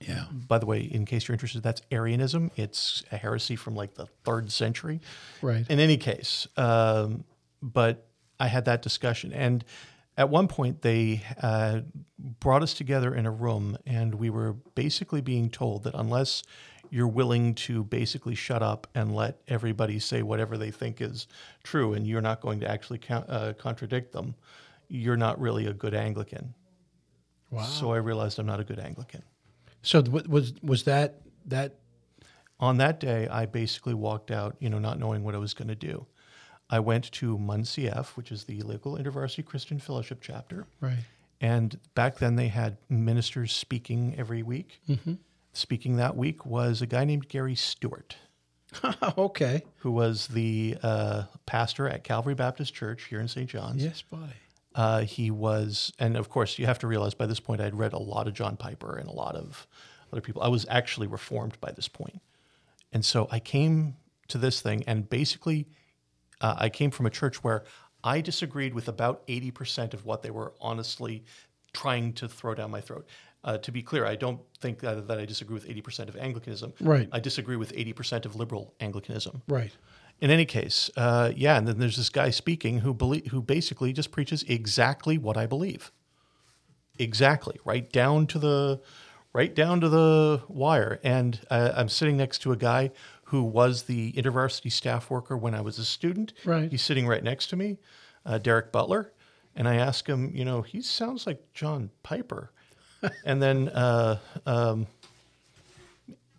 Yeah. 0.00 0.24
By 0.48 0.59
the 0.59 0.66
way, 0.66 0.80
in 0.80 1.04
case 1.07 1.26
you're 1.28 1.35
interested, 1.35 1.62
that's 1.62 1.83
Arianism. 1.90 2.50
It's 2.57 3.02
a 3.12 3.16
heresy 3.16 3.57
from 3.57 3.74
like 3.74 3.94
the 3.94 4.07
third 4.24 4.50
century. 4.52 5.00
Right. 5.42 5.64
In 5.70 5.80
any 5.80 5.96
case, 5.96 6.48
um, 6.57 7.24
but 7.62 8.07
I 8.40 8.48
had 8.48 8.64
that 8.64 8.83
discussion, 8.83 9.33
and 9.33 9.64
at 10.16 10.29
one 10.29 10.48
point 10.48 10.83
they 10.83 11.22
uh, 11.42 11.81
brought 12.18 12.62
us 12.62 12.74
together 12.74 13.14
in 13.14 13.27
a 13.27 13.31
room, 13.31 13.77
and 13.87 14.14
we 14.14 14.31
were 14.31 14.53
basically 14.74 15.20
being 15.20 15.50
told 15.50 15.85
that 15.85 15.94
unless 15.94 16.42
you're 16.90 17.09
willing 17.09 17.55
to 17.55 17.83
basically 17.85 18.35
shut 18.35 18.62
up 18.62 18.87
and 18.94 19.14
let 19.14 19.40
everybody 19.48 19.98
say 19.98 20.22
whatever 20.22 20.57
they 20.57 20.70
think 20.70 21.00
is 21.00 21.27
true, 21.62 21.94
and 21.94 22.07
you're 22.07 22.20
not 22.20 22.40
going 22.40 22.61
to 22.61 22.70
actually 22.70 23.00
uh, 23.11 23.53
contradict 23.59 24.12
them, 24.12 24.35
you're 24.88 25.16
not 25.16 25.40
really 25.40 25.66
a 25.66 25.72
good 25.72 25.94
Anglican. 25.94 26.55
Wow. 27.50 27.62
So 27.64 27.92
I 27.92 27.96
realized 27.96 28.38
I'm 28.38 28.46
not 28.46 28.61
a 28.61 28.64
good 28.64 28.79
Anglican. 28.79 29.22
So 29.83 30.03
th- 30.03 30.27
was 30.27 30.55
was 30.62 30.85
that 30.85 31.20
that 31.46 31.77
on 32.61 32.79
that 32.79 33.00
day, 33.00 33.29
I 33.29 33.46
basically 33.46 33.94
walked 33.94 34.31
out, 34.31 34.57
you 34.61 34.70
know, 34.70 34.79
not 34.79 34.98
knowing 34.98 35.24
what 35.24 35.35
I 35.35 35.38
was 35.38 35.55
going 35.55 35.68
to 35.68 35.74
do. 35.74 36.07
I 36.70 36.81
went 36.81 37.11
to 37.12 37.38
MUNCF, 37.38 38.16
which 38.16 38.33
is 38.33 38.44
the 38.44 38.62
local 38.62 38.96
InterVarsity 38.96 39.44
Christian 39.44 39.79
Fellowship 39.79 40.18
chapter, 40.20 40.66
right? 40.81 41.05
and 41.40 41.79
back 41.94 42.18
then 42.18 42.37
they 42.37 42.48
had 42.48 42.79
ministers 42.88 43.53
speaking 43.53 44.14
every 44.16 44.42
week. 44.42 44.81
Speaking 45.53 45.96
that 45.96 46.16
week 46.16 46.44
was 46.46 46.83
a 46.83 46.87
guy 46.87 47.05
named 47.05 47.29
Gary 47.29 47.55
Stewart, 47.55 48.16
okay. 49.18 49.62
who 49.77 49.92
was 49.92 50.27
the 50.29 50.77
uh, 50.83 51.24
pastor 51.46 51.88
at 51.88 52.03
Calvary 52.03 52.35
Baptist 52.35 52.74
Church 52.74 53.05
here 53.05 53.20
in 53.20 53.29
St. 53.29 53.48
John's. 53.48 53.85
Yes, 53.85 54.03
buddy. 54.03 54.33
Uh, 54.74 55.03
he 55.03 55.31
was, 55.31 55.92
and 56.00 56.16
of 56.16 56.29
course, 56.29 56.59
you 56.59 56.66
have 56.66 56.81
to 56.81 56.88
realize 56.88 57.14
by 57.14 57.27
this 57.27 57.38
point 57.38 57.61
I'd 57.61 57.77
read 57.77 57.92
a 57.92 57.98
lot 57.98 58.27
of 58.27 58.35
John 58.35 58.57
Piper 58.57 58.96
and 58.96 59.09
a 59.09 59.12
lot 59.12 59.37
of 59.37 59.68
other 60.12 60.20
people. 60.20 60.42
I 60.42 60.48
was 60.48 60.66
actually 60.68 61.07
reformed 61.07 61.61
by 61.61 61.70
this 61.70 61.87
point. 61.87 62.20
And 62.92 63.05
so 63.05 63.29
I 63.31 63.38
came 63.38 63.96
to 64.29 64.38
this 64.38 64.61
thing, 64.61 64.83
and 64.87 65.09
basically, 65.09 65.68
uh, 66.40 66.55
I 66.59 66.68
came 66.68 66.90
from 66.90 67.07
a 67.07 67.11
church 67.11 67.42
where 67.42 67.64
I 68.03 68.20
disagreed 68.20 68.75
with 68.75 68.88
about 68.88 69.27
80% 69.27 69.94
of 69.94 70.05
what 70.05 70.23
they 70.23 70.31
were 70.31 70.53
honestly 70.61 71.25
trying 71.73 72.12
to 72.14 72.29
throw 72.29 72.55
down 72.55 72.70
my 72.70 72.81
throat. 72.81 73.07
Uh, 73.42 73.59
to 73.59 73.73
be 73.73 73.83
clear, 73.83 74.07
I 74.07 74.14
don't 74.14 74.40
think 74.61 74.81
that, 74.81 75.07
that 75.09 75.18
I 75.18 75.27
disagree 75.27 75.55
with 75.55 75.66
80% 75.68 76.09
of 76.09 76.16
Anglicanism. 76.16 76.73
Right. 76.81 77.09
I 77.12 77.20
disagree 77.20 77.57
with 77.57 77.73
80% 77.75 78.25
of 78.25 78.37
liberal 78.37 78.75
Anglicanism. 78.81 79.42
Right. 79.49 79.73
In 80.20 80.31
any 80.31 80.47
case, 80.47 80.90
uh, 80.97 81.33
yeah, 81.37 81.59
and 81.59 81.66
then 81.66 81.79
there's 81.79 81.97
this 81.97 82.09
guy 82.09 82.31
speaking 82.31 82.79
who 82.79 82.94
belie- 82.94 83.29
who 83.31 83.42
basically 83.42 83.92
just 83.92 84.12
preaches 84.12 84.44
exactly 84.44 85.18
what 85.18 85.37
I 85.37 85.47
believe. 85.47 85.90
Exactly, 86.99 87.59
right 87.64 87.90
down 87.90 88.29
to 88.29 88.38
the 88.38 88.81
right 89.33 89.55
down 89.55 89.81
to 89.81 89.88
the 89.88 90.40
wire. 90.49 91.01
And 91.03 91.40
uh, 91.51 91.73
I'm 91.75 91.88
sitting 91.88 92.16
next 92.16 92.38
to 92.42 92.53
a 92.53 92.57
guy 92.57 92.92
who 93.35 93.42
was 93.42 93.83
the 93.83 94.12
InterVarsity 94.12 94.70
staff 94.70 95.11
worker 95.11 95.37
when 95.37 95.57
I 95.57 95.61
was 95.61 95.81
a 95.81 95.85
student. 95.85 96.33
Right. 96.44 96.70
He's 96.70 96.83
sitting 96.83 97.05
right 97.05 97.25
next 97.25 97.49
to 97.49 97.57
me, 97.57 97.79
uh, 98.25 98.38
Derek 98.38 98.70
Butler, 98.70 99.12
and 99.57 99.66
I 99.66 99.75
ask 99.75 100.09
him, 100.09 100.31
you 100.37 100.44
know, 100.44 100.62
he 100.62 100.81
sounds 100.81 101.27
like 101.27 101.53
John 101.53 101.90
Piper. 102.05 102.53
and 103.25 103.42
then 103.42 103.70
uh, 103.70 104.18
um, 104.47 104.87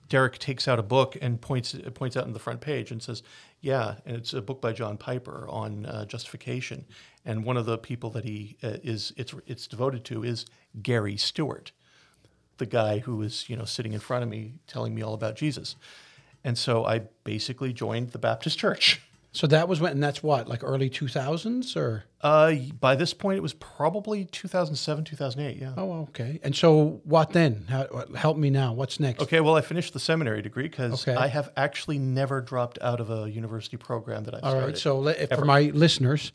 Derek 0.08 0.38
takes 0.38 0.70
out 0.70 0.80
a 0.80 0.84
book 0.84 1.18
and 1.22 1.42
points 1.42 1.76
points 1.96 2.16
out 2.16 2.28
in 2.28 2.32
the 2.32 2.40
front 2.40 2.62
page 2.62 2.92
and 2.92 3.04
says, 3.04 3.24
"Yeah, 3.60 3.96
and 4.06 4.16
it's 4.16 4.32
a 4.34 4.42
book 4.42 4.62
by 4.62 4.72
John 4.72 4.96
Piper 4.96 5.46
on 5.50 5.86
uh, 5.86 6.06
justification." 6.06 6.86
And 7.26 7.44
one 7.44 7.58
of 7.58 7.66
the 7.66 7.78
people 7.78 8.10
that 8.12 8.24
he 8.24 8.56
uh, 8.64 8.78
is 8.84 9.12
it's 9.18 9.36
it's 9.46 9.68
devoted 9.68 10.06
to 10.06 10.24
is 10.24 10.46
Gary 10.82 11.18
Stewart, 11.18 11.74
the 12.56 12.66
guy 12.66 13.00
who 13.00 13.18
was 13.18 13.50
you 13.50 13.58
know 13.58 13.66
sitting 13.66 13.92
in 13.92 14.00
front 14.00 14.24
of 14.24 14.30
me 14.30 14.54
telling 14.66 14.96
me 14.96 15.02
all 15.02 15.14
about 15.14 15.36
Jesus. 15.36 15.76
And 16.46 16.58
so 16.58 16.86
I 16.86 17.00
basically 17.24 17.74
joined 17.74 18.12
the 18.12 18.20
Baptist 18.20 18.58
Church. 18.60 19.02
So 19.34 19.48
that 19.48 19.68
was 19.68 19.82
when, 19.82 19.92
and 19.92 20.02
that's 20.04 20.24
what, 20.24 20.48
like 20.48 20.64
early 20.64 20.90
two 20.90 21.10
thousands, 21.10 21.76
or 21.76 22.06
Uh, 22.22 22.54
by 22.80 22.96
this 22.96 23.14
point, 23.14 23.38
it 23.38 23.42
was 23.42 23.52
probably 23.54 24.24
2007, 24.24 25.04
2008. 25.04 25.58
Yeah. 25.62 25.74
oh, 25.76 26.04
okay. 26.04 26.40
And 26.42 26.56
so 26.56 27.02
what 27.04 27.32
then? 27.34 27.66
How, 27.68 28.06
help 28.16 28.38
me 28.38 28.50
now. 28.50 28.72
What's 28.72 28.98
next? 28.98 29.22
Okay, 29.24 29.42
well, 29.42 29.56
I 29.58 29.62
finished 29.62 29.92
the 29.92 30.00
seminary 30.00 30.42
degree 30.42 30.70
because 30.70 31.06
Okay. 31.06 31.16
I 31.20 31.28
have 31.28 31.52
actually 31.58 32.00
never 32.00 32.40
dropped 32.40 32.80
out 32.82 33.02
of 33.02 33.10
a 33.10 33.30
university 33.30 33.76
program 33.76 34.24
that 34.24 34.36
I've 34.36 34.44
All 34.44 34.52
started. 34.52 34.68
right. 34.68 34.78
So 34.78 35.00
let- 35.00 35.36
for 35.36 35.44
my 35.44 35.64
listeners, 35.74 36.32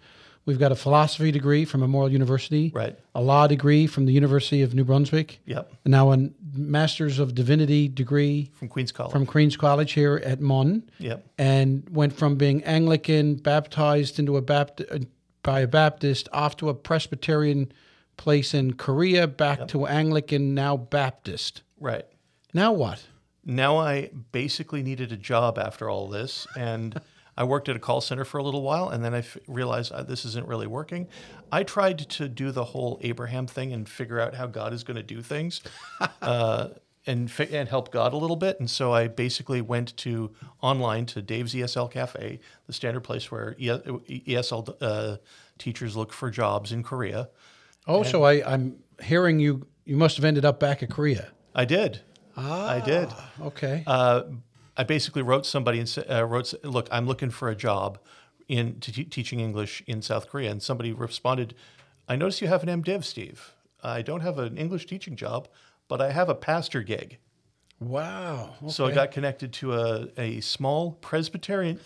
We've 0.47 0.59
got 0.59 0.73
a 0.73 0.77
philosophy 0.77 1.31
degree 1.31 1.65
from 1.65 1.81
Memorial 1.81 2.11
University, 2.11 2.73
Right. 2.75 2.99
a 3.15 3.21
law 3.21 3.47
degree 3.47 3.87
from 3.87 4.07
the 4.07 4.13
University 4.13 4.63
of 4.63 4.75
New 4.75 4.85
Brunswick, 4.85 5.41
Yep. 5.47 5.71
and 5.85 5.93
now 5.93 6.13
a 6.13 6.31
Master's 6.55 7.19
of 7.19 7.35
Divinity 7.35 7.89
degree 7.89 8.51
From 8.55 8.69
Queens 8.69 8.91
College. 8.91 9.13
from 9.13 9.27
Queen's 9.27 9.57
College 9.57 9.93
here 9.93 10.21
at 10.25 10.41
MUN, 10.41 10.83
yep. 10.99 11.25
and 11.39 11.87
went 11.91 12.13
from 12.15 12.37
being 12.37 12.65
Anglican, 12.65 13.37
baptized 13.37 14.19
into 14.19 14.37
a 14.37 14.43
Baptist 14.43 15.07
by 15.43 15.61
a 15.61 15.67
Baptist, 15.67 16.29
off 16.33 16.57
to 16.57 16.69
a 16.69 16.75
Presbyterian 16.75 17.71
place 18.17 18.53
in 18.53 18.75
Korea, 18.75 19.27
back 19.27 19.69
to 19.69 19.87
Anglican, 19.87 20.55
now 20.55 20.77
Baptist. 20.77 21.63
Right. 21.79 22.05
Now 22.53 22.73
what? 22.73 23.07
Now 23.45 23.79
I 23.79 24.11
basically 24.33 24.83
needed 24.83 25.13
a 25.13 25.17
job 25.17 25.59
after 25.59 25.89
all 25.89 26.09
this, 26.09 26.47
and 26.57 27.01
I 27.37 27.45
worked 27.45 27.69
at 27.69 27.77
a 27.77 27.79
call 27.79 28.01
center 28.01 28.25
for 28.25 28.39
a 28.39 28.43
little 28.43 28.63
while, 28.63 28.89
and 28.89 29.05
then 29.05 29.15
I 29.15 29.19
f- 29.19 29.39
realized 29.47 29.93
uh, 29.93 30.03
this 30.03 30.25
isn't 30.25 30.47
really 30.47 30.67
working. 30.67 31.09
I 31.53 31.63
tried 31.63 31.99
to 32.11 32.29
do 32.29 32.51
the 32.51 32.65
whole 32.65 32.99
Abraham 33.03 33.47
thing 33.47 33.73
and 33.73 33.89
figure 33.89 34.21
out 34.21 34.35
how 34.35 34.47
God 34.47 34.73
is 34.73 34.85
going 34.85 34.97
to 34.97 35.03
do 35.03 35.23
things, 35.23 35.61
uh, 36.23 36.69
and 37.07 37.31
fi- 37.31 37.49
and 37.51 37.69
help 37.69 37.91
God 37.91 38.13
a 38.13 38.17
little 38.17 38.37
bit. 38.37 38.61
And 38.61 38.69
so 38.71 38.93
I 38.93 39.09
basically 39.09 39.61
went 39.63 39.97
to 39.99 40.31
online 40.61 41.07
to 41.07 41.23
Dave's 41.23 41.55
ESL 41.55 41.91
Cafe, 41.91 42.41
the 42.67 42.73
standard 42.73 43.01
place 43.01 43.31
where 43.31 43.55
E- 43.59 43.69
ESL 43.69 44.77
uh, 44.81 45.17
teachers 45.59 45.97
look 45.97 46.13
for 46.13 46.31
jobs 46.31 46.73
in 46.73 46.83
Korea. 46.83 47.31
Oh, 47.87 48.03
so 48.03 48.23
I, 48.25 48.43
I'm 48.53 48.77
hearing 49.03 49.41
you. 49.41 49.67
You 49.87 49.97
must 49.97 50.17
have 50.17 50.25
ended 50.25 50.45
up 50.45 50.61
back 50.61 50.83
at 50.83 50.91
Korea. 50.91 51.29
I 51.55 51.65
did. 51.65 52.01
I 52.37 52.81
did. 52.81 53.09
Okay. 53.41 53.83
uh, 53.87 54.23
I 54.77 54.85
basically 54.85 55.23
wrote 55.23 55.47
somebody 55.47 55.81
and 55.81 56.05
uh, 56.11 56.25
wrote, 56.25 56.55
"Look, 56.63 56.89
I'm 56.91 57.07
looking 57.07 57.31
for 57.31 57.49
a 57.49 57.57
job 57.57 57.99
in 58.49 58.81
te- 58.81 59.05
teaching 59.05 59.41
English 59.41 59.83
in 59.87 60.03
South 60.03 60.29
Korea." 60.29 60.51
And 60.51 60.63
somebody 60.63 60.93
responded, 60.93 61.55
"I 62.09 62.17
notice 62.17 62.41
you 62.41 62.49
have 62.49 62.63
an 62.63 62.83
MDiv, 62.83 63.05
Steve. 63.05 63.53
I 63.83 64.03
don't 64.03 64.21
have 64.21 64.39
an 64.39 64.57
English 64.57 64.87
teaching 64.87 65.17
job, 65.17 65.49
but 65.89 66.01
I 66.01 66.13
have 66.13 66.29
a 66.29 66.35
pastor 66.35 66.83
gig." 66.83 67.19
wow. 67.81 68.55
So 68.69 68.87
I 68.87 68.93
got 68.93 69.11
connected 69.11 69.55
to 69.55 69.73
a, 69.75 70.09
a 70.19 70.41
small 70.41 70.93
Presbyterian, 71.01 71.81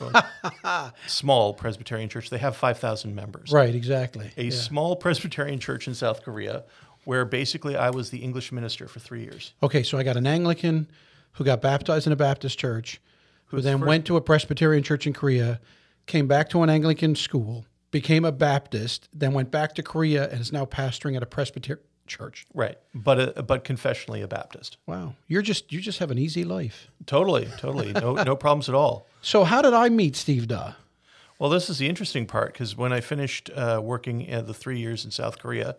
small 1.06 1.54
Presbyterian 1.54 2.08
church. 2.08 2.30
They 2.30 2.38
have 2.38 2.56
five 2.56 2.78
thousand 2.78 3.14
members. 3.14 3.52
right. 3.52 3.74
Exactly. 3.74 4.30
A 4.36 4.50
small 4.50 4.96
Presbyterian 4.96 5.60
church 5.60 5.86
in 5.88 5.94
South 5.94 6.22
Korea, 6.22 6.64
where 7.04 7.24
basically 7.24 7.76
I 7.76 7.90
was 7.90 8.10
the 8.10 8.18
English 8.18 8.52
minister 8.52 8.88
for 8.88 9.00
three 9.00 9.22
years. 9.22 9.52
Okay, 9.62 9.82
so 9.82 9.96
I 9.98 10.02
got 10.02 10.16
an 10.16 10.26
Anglican 10.26 10.88
who 11.34 11.44
got 11.44 11.60
baptized 11.60 12.06
in 12.06 12.12
a 12.12 12.16
Baptist 12.16 12.58
church, 12.58 13.00
who 13.46 13.60
then 13.60 13.78
first- 13.78 13.88
went 13.88 14.06
to 14.06 14.16
a 14.16 14.20
Presbyterian 14.20 14.82
church 14.82 15.06
in 15.06 15.12
Korea, 15.12 15.60
came 16.06 16.26
back 16.26 16.48
to 16.50 16.62
an 16.62 16.70
Anglican 16.70 17.14
school, 17.14 17.66
became 17.90 18.24
a 18.24 18.32
Baptist, 18.32 19.08
then 19.12 19.32
went 19.32 19.50
back 19.50 19.74
to 19.76 19.82
Korea 19.82 20.28
and 20.30 20.40
is 20.40 20.52
now 20.52 20.64
pastoring 20.64 21.16
at 21.16 21.22
a 21.22 21.26
Presbyterian 21.26 21.84
church. 22.06 22.46
Right, 22.52 22.78
but 22.94 23.38
a, 23.38 23.42
but 23.42 23.64
confessionally 23.64 24.22
a 24.22 24.28
Baptist. 24.28 24.76
Wow, 24.86 25.14
you're 25.28 25.42
just 25.42 25.72
you 25.72 25.80
just 25.80 25.98
have 26.00 26.10
an 26.10 26.18
easy 26.18 26.44
life. 26.44 26.88
Totally, 27.06 27.48
totally. 27.58 27.92
No, 27.92 28.14
no 28.14 28.36
problems 28.44 28.68
at 28.68 28.74
all. 28.74 29.06
So 29.22 29.44
how 29.44 29.62
did 29.62 29.74
I 29.74 29.88
meet 29.88 30.16
Steve 30.16 30.48
Dawe? 30.48 30.74
Well, 31.38 31.50
this 31.50 31.68
is 31.68 31.78
the 31.78 31.88
interesting 31.88 32.26
part 32.26 32.52
because 32.52 32.76
when 32.76 32.92
I 32.92 33.00
finished 33.00 33.50
uh, 33.54 33.80
working 33.82 34.32
uh, 34.32 34.42
the 34.42 34.54
three 34.54 34.78
years 34.78 35.04
in 35.04 35.10
South 35.10 35.38
Korea, 35.38 35.76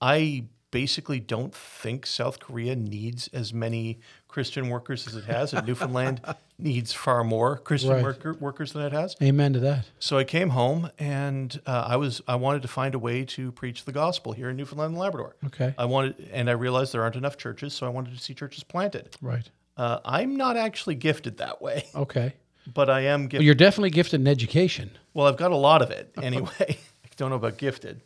I 0.00 0.44
basically 0.70 1.18
don't 1.18 1.54
think 1.54 2.06
South 2.06 2.38
Korea 2.40 2.76
needs 2.76 3.28
as 3.28 3.54
many 3.54 3.98
Christian 4.28 4.68
workers 4.68 5.06
as 5.08 5.16
it 5.16 5.24
has, 5.24 5.52
and 5.52 5.66
Newfoundland 5.66 6.20
needs 6.58 6.92
far 6.92 7.24
more 7.24 7.56
Christian 7.58 7.90
Right. 7.90 8.02
worker, 8.02 8.34
workers 8.34 8.72
than 8.72 8.82
it 8.82 8.92
has. 8.92 9.16
Amen 9.22 9.52
to 9.54 9.60
that. 9.60 9.86
So 9.98 10.18
I 10.18 10.24
came 10.24 10.50
home 10.50 10.90
and 10.98 11.58
uh, 11.66 11.84
I 11.88 11.96
was 11.96 12.20
I 12.28 12.36
wanted 12.36 12.62
to 12.62 12.68
find 12.68 12.94
a 12.94 12.98
way 12.98 13.24
to 13.24 13.50
preach 13.52 13.84
the 13.84 13.92
gospel 13.92 14.32
here 14.32 14.50
in 14.50 14.56
Newfoundland 14.56 14.92
and 14.92 14.98
Labrador. 15.00 15.36
Okay. 15.46 15.74
I 15.78 15.86
wanted, 15.86 16.28
and 16.32 16.48
I 16.48 16.52
realized 16.52 16.92
there 16.92 17.02
aren't 17.02 17.16
enough 17.16 17.36
churches, 17.36 17.72
so 17.74 17.86
I 17.86 17.88
wanted 17.88 18.14
to 18.14 18.20
see 18.22 18.34
churches 18.34 18.62
planted. 18.64 19.16
Right. 19.22 19.48
Uh, 19.76 20.00
I'm 20.04 20.36
not 20.36 20.56
actually 20.56 20.96
gifted 20.96 21.38
that 21.38 21.62
way, 21.62 21.86
Okay. 21.94 22.34
but 22.72 22.90
I 22.90 23.00
am 23.02 23.22
gifted. 23.22 23.38
Well, 23.40 23.44
you're 23.46 23.54
definitely 23.54 23.90
gifted 23.90 24.20
in 24.20 24.26
education. 24.26 24.90
Well, 25.14 25.26
I've 25.26 25.36
got 25.36 25.52
a 25.52 25.56
lot 25.56 25.82
of 25.82 25.90
it 25.90 26.12
anyway. 26.22 26.50
I 27.04 27.08
don't 27.16 27.30
know 27.30 27.36
about 27.36 27.58
gifted. 27.58 28.00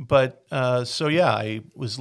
But 0.00 0.46
uh, 0.50 0.84
so, 0.84 1.08
yeah, 1.08 1.30
I 1.30 1.60
was 1.74 2.00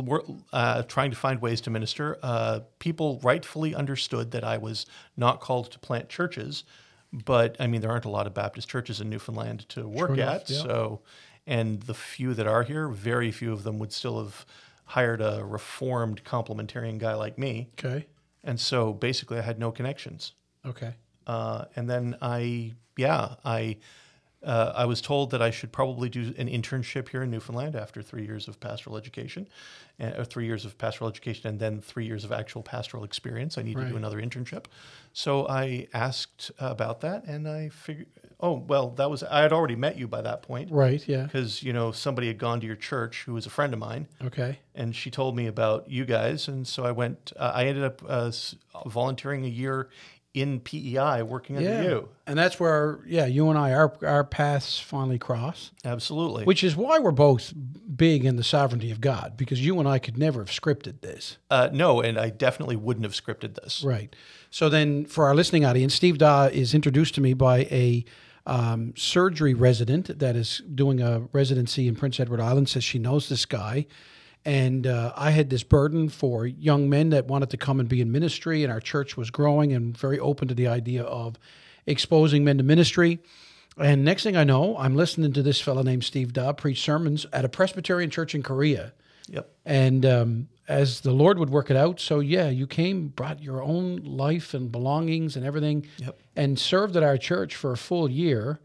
uh, 0.54 0.84
trying 0.84 1.12
to 1.12 1.18
find 1.18 1.42
ways 1.42 1.60
to 1.62 1.70
minister. 1.70 2.18
Uh, 2.24 2.62
people 2.80 3.20
rightfully 3.22 3.76
understood 3.76 4.32
that 4.32 4.46
I 4.46 4.58
was 4.58 4.86
not 5.18 5.42
called 5.42 5.70
to 5.72 5.80
plant 5.80 6.08
churches. 6.08 6.64
But 7.12 7.58
I 7.60 7.68
mean, 7.68 7.82
there 7.82 7.90
aren't 7.92 8.06
a 8.06 8.10
lot 8.10 8.26
of 8.26 8.34
Baptist 8.34 8.70
churches 8.70 9.02
in 9.02 9.10
Newfoundland 9.10 9.68
to 9.70 9.86
work 9.86 10.12
enough, 10.12 10.44
at. 10.44 10.50
yeah. 10.50 10.62
So, 10.62 11.02
and 11.46 11.82
the 11.82 11.94
few 11.94 12.34
that 12.36 12.48
are 12.48 12.64
here, 12.64 12.88
very 12.88 13.32
few 13.32 13.52
of 13.52 13.64
them 13.64 13.80
would 13.80 13.92
still 13.92 14.24
have 14.24 14.46
hired 14.86 15.20
a 15.20 15.44
reformed 15.44 16.24
complementarian 16.24 17.00
guy 17.00 17.16
like 17.16 17.38
me. 17.38 17.70
Okay. 17.74 18.06
And 18.44 18.60
so 18.60 18.94
basically, 18.94 19.40
I 19.40 19.42
had 19.42 19.60
no 19.60 19.72
connections. 19.72 20.34
Okay. 20.66 20.94
Uh, 21.28 21.66
and 21.76 21.90
then 21.90 22.16
I, 22.22 22.74
yeah, 22.96 23.36
I, 23.44 23.78
uh, 24.44 24.72
I 24.76 24.86
was 24.86 25.02
told 25.02 25.32
that 25.32 25.42
I 25.42 25.52
should 25.52 25.72
probably 25.72 26.08
do 26.10 26.34
an 26.38 26.48
internship 26.48 27.10
here 27.10 27.24
in 27.24 27.30
Newfoundland 27.32 27.76
after 27.76 28.02
three 28.02 28.26
years 28.26 28.48
of 28.48 28.60
pastoral 28.60 28.96
education, 28.98 29.48
uh, 30.00 30.12
or 30.18 30.24
three 30.26 30.46
years 30.46 30.64
of 30.66 30.78
pastoral 30.78 31.10
education, 31.10 31.50
and 31.50 31.60
then 31.60 31.82
three 31.82 32.06
years 32.06 32.24
of 32.24 32.32
actual 32.32 32.64
pastoral 32.64 33.04
experience. 33.04 33.58
I 33.58 33.64
need 33.64 33.76
to 33.76 33.86
do 33.86 33.98
another 33.98 34.22
internship. 34.22 34.66
So 35.14 35.48
I 35.48 35.88
asked 35.94 36.52
about 36.60 37.02
that, 37.02 37.26
and 37.26 37.48
I 37.50 37.70
figured, 37.70 38.08
oh 38.40 38.54
well, 38.54 38.92
that 38.92 39.10
was 39.10 39.24
I 39.24 39.42
had 39.42 39.52
already 39.52 39.76
met 39.76 39.98
you 39.98 40.08
by 40.08 40.22
that 40.22 40.42
point 40.42 40.72
Right. 40.72 41.06
Yeah. 41.08 41.24
because 41.24 41.62
you 41.62 41.74
know 41.74 41.92
somebody 41.92 42.28
had 42.28 42.38
gone 42.38 42.62
to 42.62 42.68
your 42.68 42.78
church 42.78 43.24
who 43.26 43.34
was 43.34 43.46
a 43.46 43.50
friend 43.50 43.74
of 43.74 43.80
mine, 43.80 44.08
Okay. 44.24 44.60
and 44.74 44.96
she 44.96 45.12
told 45.12 45.36
me 45.36 45.48
about 45.48 45.90
you 45.90 46.06
guys, 46.06 46.48
and 46.48 46.66
so 46.66 46.86
I 46.86 46.92
went. 46.92 47.34
Uh, 47.36 47.52
I 47.54 47.66
ended 47.66 47.84
up 47.84 48.02
uh, 48.08 48.32
volunteering 48.88 49.44
a 49.44 49.50
year 49.50 49.90
in 50.34 50.60
PEI, 50.60 51.24
working 51.24 51.58
under 51.58 51.68
Yeah. 51.70 51.82
you. 51.82 52.10
And 52.28 52.38
that's 52.38 52.60
where, 52.60 53.00
yeah, 53.08 53.26
you 53.26 53.50
and 53.50 53.58
I, 53.58 53.74
our 53.74 53.94
our 54.06 54.24
paths 54.24 54.80
finally 54.80 55.18
cross. 55.18 55.72
Absolutely. 55.84 56.44
Which 56.46 56.64
is 56.64 56.76
why 56.76 57.00
we're 57.00 57.12
both 57.12 57.52
big 57.96 58.24
in 58.26 58.36
the 58.36 58.44
sovereignty 58.44 58.92
of 58.92 59.02
God, 59.02 59.36
because 59.38 59.66
you 59.66 59.80
and 59.80 59.88
I 59.88 59.98
could 59.98 60.18
never 60.18 60.42
have 60.42 60.50
scripted 60.50 61.02
this. 61.02 61.38
uh, 61.50 61.70
no, 61.74 62.00
and 62.02 62.20
I 62.20 62.30
definitely 62.30 62.76
wouldn't 62.76 63.06
have 63.06 63.14
scripted 63.14 63.56
this. 63.56 63.84
Right. 63.84 64.16
So 64.52 64.70
then, 64.70 65.06
for 65.06 65.26
our 65.26 65.34
listening 65.36 65.66
audience, 65.66 65.96
Steve 65.96 66.18
Dawe 66.20 66.46
is 66.46 66.74
introduced 66.76 67.16
to 67.16 67.22
me 67.22 67.34
by 67.34 67.62
a 67.72 68.06
um, 68.46 68.94
surgery 68.96 69.54
resident 69.56 70.20
that 70.20 70.36
is 70.36 70.62
doing 70.74 71.02
a 71.02 71.22
residency 71.34 71.88
in 71.88 71.96
Prince 71.96 72.20
Edward 72.20 72.40
Island. 72.40 72.70
Says 72.70 72.84
she 72.84 73.00
knows 73.00 73.30
this 73.30 73.46
guy, 73.46 73.86
and 74.46 74.88
uh, 74.88 75.14
I 75.16 75.32
had 75.32 75.50
this 75.50 75.64
burden 75.64 76.10
for 76.10 76.46
young 76.46 76.90
men 76.90 77.10
that 77.10 77.26
wanted 77.26 77.50
to 77.52 77.58
come 77.58 77.80
and 77.80 77.90
be 77.90 78.02
in 78.02 78.12
ministry, 78.12 78.64
and 78.64 78.72
our 78.72 78.80
church 78.80 79.18
was 79.18 79.30
growing 79.30 79.74
and 79.74 79.98
very 79.98 80.20
open 80.20 80.48
to 80.48 80.54
the 80.54 80.68
idea 80.68 81.04
of 81.04 81.38
exposing 81.86 82.44
men 82.44 82.58
to 82.58 82.64
ministry. 82.64 83.20
And 83.78 84.04
next 84.04 84.24
thing 84.24 84.36
I 84.36 84.44
know, 84.44 84.78
I'm 84.78 84.96
listening 84.96 85.34
to 85.34 85.42
this 85.42 85.62
fellow 85.62 85.84
named 85.84 86.04
Steve 86.04 86.34
Dawe 86.34 86.54
preach 86.54 86.82
sermons 86.82 87.26
at 87.32 87.46
a 87.46 87.50
Presbyterian 87.50 88.10
church 88.10 88.36
in 88.36 88.44
Korea. 88.44 88.94
Yep. 89.30 89.50
And 89.66 90.06
um, 90.06 90.48
as 90.68 91.02
the 91.02 91.12
Lord 91.12 91.38
would 91.40 91.50
work 91.50 91.70
it 91.70 91.78
out, 91.78 92.00
so 92.00 92.20
yeah, 92.20 92.50
you 92.50 92.68
came, 92.68 93.10
brought 93.10 93.42
your 93.42 93.62
own 93.62 93.98
life 93.98 94.54
and 94.54 94.72
belongings 94.72 95.36
and 95.36 95.46
everything, 95.46 95.88
Yep. 95.98 96.18
and 96.36 96.60
served 96.60 96.98
at 96.98 97.04
our 97.04 97.18
church 97.18 97.56
for 97.56 97.72
a 97.72 97.78
full 97.78 98.10
year. 98.10 98.60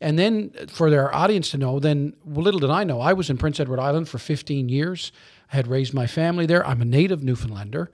And 0.00 0.18
then 0.18 0.50
for 0.68 0.90
their 0.90 1.14
audience 1.14 1.50
to 1.50 1.58
know, 1.58 1.78
then 1.78 2.14
little 2.24 2.60
did 2.60 2.70
I 2.70 2.84
know, 2.84 3.00
I 3.00 3.12
was 3.12 3.30
in 3.30 3.38
Prince 3.38 3.60
Edward 3.60 3.80
Island 3.80 4.08
for 4.08 4.18
15 4.18 4.68
years. 4.68 5.12
I 5.52 5.56
had 5.56 5.66
raised 5.66 5.94
my 5.94 6.06
family 6.06 6.46
there. 6.46 6.66
I'm 6.66 6.82
a 6.82 6.84
native 6.84 7.22
Newfoundlander. 7.22 7.90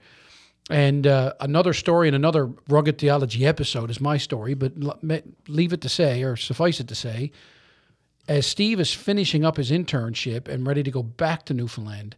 And 0.69 1.05
uh, 1.05 1.33
another 1.39 1.73
story 1.73 2.07
and 2.07 2.15
another 2.15 2.49
rugged 2.69 2.97
theology 2.97 3.45
episode 3.45 3.89
is 3.89 3.99
my 3.99 4.17
story, 4.17 4.53
but 4.53 4.73
leave 5.47 5.73
it 5.73 5.81
to 5.81 5.89
say, 5.89 6.23
or 6.23 6.35
suffice 6.35 6.79
it 6.79 6.87
to 6.87 6.95
say, 6.95 7.31
as 8.27 8.45
Steve 8.45 8.79
is 8.79 8.93
finishing 8.93 9.43
up 9.43 9.57
his 9.57 9.71
internship 9.71 10.47
and 10.47 10.65
ready 10.65 10.83
to 10.83 10.91
go 10.91 11.03
back 11.03 11.45
to 11.45 11.53
Newfoundland, 11.53 12.15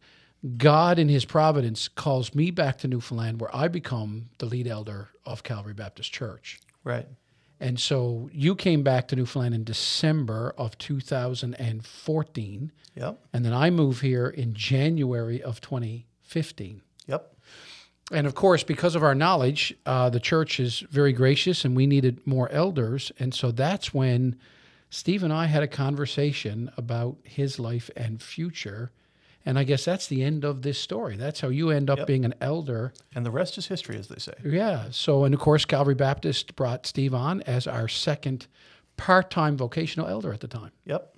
God 0.57 0.99
in 0.99 1.09
his 1.09 1.25
providence 1.25 1.87
calls 1.87 2.35
me 2.35 2.51
back 2.51 2.77
to 2.79 2.87
Newfoundland 2.87 3.39
where 3.39 3.55
I 3.55 3.69
become 3.69 4.29
the 4.39 4.45
lead 4.45 4.67
elder 4.67 5.09
of 5.25 5.43
Calvary 5.43 5.73
Baptist 5.73 6.11
Church. 6.11 6.59
Right. 6.83 7.07
And 7.63 7.79
so 7.79 8.29
you 8.33 8.55
came 8.55 8.83
back 8.83 9.07
to 9.07 9.15
Newfoundland 9.15 9.55
in 9.55 9.63
December 9.63 10.53
of 10.57 10.77
2014, 10.77 12.71
Yep. 12.95 13.19
and 13.31 13.45
then 13.45 13.53
I 13.53 13.69
move 13.69 14.01
here 14.01 14.27
in 14.27 14.53
January 14.53 15.41
of 15.41 15.61
2015. 15.61 16.81
Yep. 17.07 17.33
And 18.11 18.27
of 18.27 18.35
course, 18.35 18.63
because 18.63 18.95
of 18.95 19.03
our 19.03 19.15
knowledge, 19.15 19.73
uh, 19.85 20.09
the 20.09 20.19
church 20.19 20.59
is 20.59 20.81
very 20.91 21.13
gracious 21.13 21.63
and 21.63 21.73
we 21.73 21.87
needed 21.87 22.19
more 22.27 22.49
elders. 22.51 23.13
And 23.17 23.33
so 23.33 23.49
that's 23.51 23.93
when 23.93 24.37
Steve 24.89 25.23
and 25.23 25.31
I 25.31 25.45
had 25.45 25.63
a 25.63 25.67
conversation 25.67 26.69
about 26.75 27.15
his 27.23 27.59
life 27.59 27.89
and 27.95 28.21
future. 28.21 28.91
And 29.45 29.59
I 29.59 29.63
guess 29.65 29.83
that's 29.83 30.07
the 30.07 30.23
end 30.23 30.45
of 30.45 30.61
this 30.61 30.79
story. 30.79 31.17
That's 31.17 31.41
how 31.41 31.49
you 31.49 31.69
end 31.69 31.89
up 31.89 31.97
Yep. 31.99 32.07
being 32.07 32.23
an 32.25 32.33
elder. 32.39 32.93
And 33.13 33.25
the 33.25 33.31
rest 33.31 33.57
is 33.57 33.67
history, 33.67 33.97
as 33.97 34.07
they 34.07 34.17
say. 34.19 34.33
Yeah. 34.45 34.85
So, 34.91 35.25
and 35.25 35.33
of 35.33 35.39
course, 35.41 35.65
Calvary 35.65 35.95
Baptist 35.95 36.55
brought 36.55 36.85
Steve 36.87 37.13
on 37.13 37.41
as 37.41 37.67
our 37.67 37.87
second 37.89 38.47
part 38.95 39.29
time 39.29 39.57
vocational 39.57 40.07
elder 40.07 40.31
at 40.31 40.39
the 40.39 40.47
time. 40.47 40.71
Yep. 40.85 41.09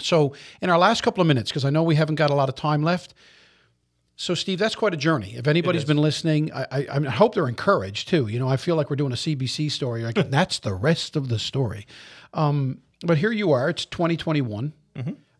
So, 0.00 0.34
in 0.62 0.70
our 0.70 0.78
last 0.78 1.02
couple 1.02 1.20
of 1.20 1.26
minutes, 1.28 1.50
because 1.50 1.64
I 1.64 1.70
know 1.70 1.82
we 1.82 1.94
haven't 1.96 2.14
got 2.16 2.30
a 2.30 2.34
lot 2.34 2.48
of 2.48 2.54
time 2.54 2.82
left. 2.82 3.14
So, 4.16 4.34
Steve, 4.34 4.58
that's 4.58 4.74
quite 4.76 4.94
a 4.94 4.96
journey. 4.96 5.34
If 5.36 5.46
anybody's 5.46 5.84
been 5.84 5.98
listening, 5.98 6.52
I, 6.52 6.66
I, 6.70 6.86
I 6.90 7.00
hope 7.10 7.34
they're 7.34 7.48
encouraged 7.48 8.08
too. 8.08 8.26
You 8.28 8.38
know, 8.38 8.48
I 8.48 8.56
feel 8.56 8.74
like 8.76 8.88
we're 8.88 8.96
doing 8.96 9.12
a 9.12 9.16
CBC 9.16 9.70
story. 9.70 10.02
Like 10.02 10.14
that's 10.30 10.60
the 10.60 10.72
rest 10.72 11.14
of 11.16 11.28
the 11.28 11.38
story. 11.38 11.86
Um, 12.32 12.78
but 13.04 13.18
here 13.18 13.32
you 13.32 13.52
are. 13.52 13.68
It's 13.68 13.84
2021. 13.84 14.72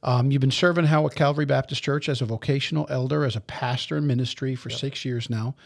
Um, 0.04 0.30
you've 0.30 0.40
been 0.40 0.50
serving 0.50 0.84
how 0.84 1.06
at 1.06 1.14
Calvary 1.14 1.46
Baptist 1.46 1.82
Church 1.82 2.10
as 2.10 2.20
a 2.20 2.26
vocational 2.26 2.86
elder, 2.90 3.24
as 3.24 3.36
a 3.36 3.40
pastor 3.40 3.96
in 3.96 4.06
ministry 4.06 4.54
for 4.54 4.68
six 4.68 5.04
years 5.04 5.30
now. 5.30 5.56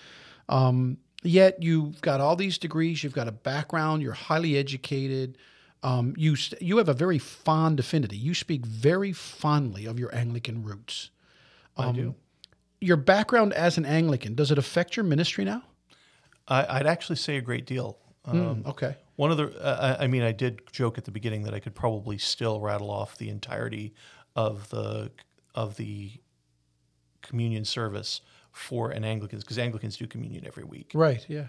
Um, 0.49 0.99
yet 1.25 1.61
you've 1.61 2.01
got 2.01 2.21
all 2.21 2.37
these 2.37 2.57
degrees. 2.57 3.03
You've 3.03 3.13
got 3.13 3.27
a 3.27 3.33
background. 3.33 4.01
You're 4.01 4.13
highly 4.13 4.57
educated. 4.57 5.39
Um, 5.83 6.15
you 6.17 6.37
st- 6.37 6.63
you 6.63 6.79
have 6.79 6.89
a 6.89 6.95
very 6.95 7.19
fond 7.19 7.81
affinity. 7.81 8.17
You 8.17 8.33
speak 8.33 8.65
very 8.65 9.13
fondly 9.13 9.87
of 9.87 9.99
your 9.99 10.15
Anglican 10.15 10.63
roots. 10.63 11.11
I 11.77 11.93
do. 11.93 12.15
Your 12.81 12.97
background 12.97 13.53
as 13.55 13.77
an 13.77 13.85
Anglican 13.85 14.35
does 14.35 14.53
it 14.53 14.59
affect 14.59 14.97
your 14.97 15.05
ministry 15.05 15.45
now? 15.45 15.65
I, 16.47 16.79
I'd 16.79 16.87
actually 16.87 17.17
say 17.17 17.37
a 17.37 17.41
great 17.41 17.67
deal. 17.67 17.99
Um, 18.25 18.63
Okay. 18.67 18.97
One 19.17 19.33
of 19.33 19.37
the, 19.37 19.51
uh, 19.61 19.97
I 19.99 20.05
I 20.05 20.07
mean, 20.07 20.23
I 20.23 20.31
did 20.31 20.63
joke 20.71 20.97
at 20.97 21.05
the 21.05 21.11
beginning 21.11 21.43
that 21.43 21.55
I 21.55 21.59
could 21.59 21.75
probably 21.75 22.19
still 22.19 22.61
rattle 22.61 22.91
off 22.91 23.19
the 23.19 23.29
entirety 23.31 23.95
of 24.47 24.71
the 24.71 25.11
of 25.55 25.77
the 25.77 26.13
communion 27.23 27.65
service 27.65 28.21
for 28.53 28.91
an 28.91 29.05
Anglican 29.05 29.39
because 29.41 29.59
Anglicans 29.59 29.97
do 29.97 30.07
communion 30.07 30.47
every 30.47 30.65
week. 30.65 30.93
Right. 30.95 31.25
Yeah. 31.29 31.47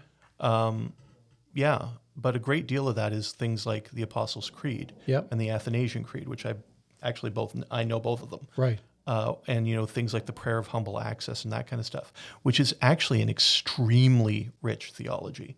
Yeah, 1.53 1.87
but 2.15 2.35
a 2.35 2.39
great 2.39 2.67
deal 2.67 2.87
of 2.87 2.95
that 2.95 3.11
is 3.11 3.31
things 3.31 3.65
like 3.65 3.89
the 3.91 4.03
Apostles' 4.03 4.49
Creed 4.51 4.93
Yep. 5.07 5.29
and 5.31 5.41
the 5.41 5.49
Athanasian 5.49 6.03
Creed, 6.03 6.27
which 6.27 6.45
I 6.45 6.53
actually 7.01 7.31
both 7.31 7.55
I 7.71 7.83
know 7.83 7.99
both 7.99 8.21
of 8.21 8.29
them. 8.29 8.47
Right. 8.55 8.79
uh, 9.07 9.33
and 9.47 9.67
you 9.67 9.75
know 9.75 9.85
things 9.87 10.13
like 10.13 10.25
the 10.27 10.33
prayer 10.33 10.57
of 10.59 10.67
humble 10.67 10.99
access 10.99 11.43
and 11.43 11.51
that 11.53 11.65
kind 11.67 11.79
of 11.79 11.85
stuff, 11.85 12.13
which 12.43 12.59
is 12.59 12.75
actually 12.81 13.21
an 13.21 13.29
extremely 13.29 14.51
rich 14.61 14.91
theology. 14.91 15.55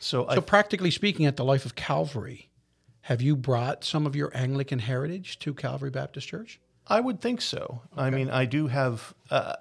So, 0.00 0.28
I, 0.28 0.34
So, 0.36 0.40
practically 0.40 0.90
speaking, 0.90 1.26
at 1.26 1.36
the 1.36 1.44
Life 1.44 1.64
of 1.66 1.74
Calvary, 1.74 2.50
have 3.02 3.20
you 3.22 3.34
brought 3.36 3.84
some 3.84 4.06
of 4.06 4.14
your 4.16 4.30
Anglican 4.34 4.80
heritage 4.80 5.38
to 5.40 5.54
Calvary 5.54 5.90
Baptist 5.90 6.26
Church? 6.28 6.60
I 6.88 7.00
would 7.00 7.20
think 7.20 7.40
so. 7.40 7.82
I 7.96 8.10
mean, 8.10 8.30
I 8.30 8.44
do 8.46 8.68
have. 8.68 9.14
Uh, 9.30 9.54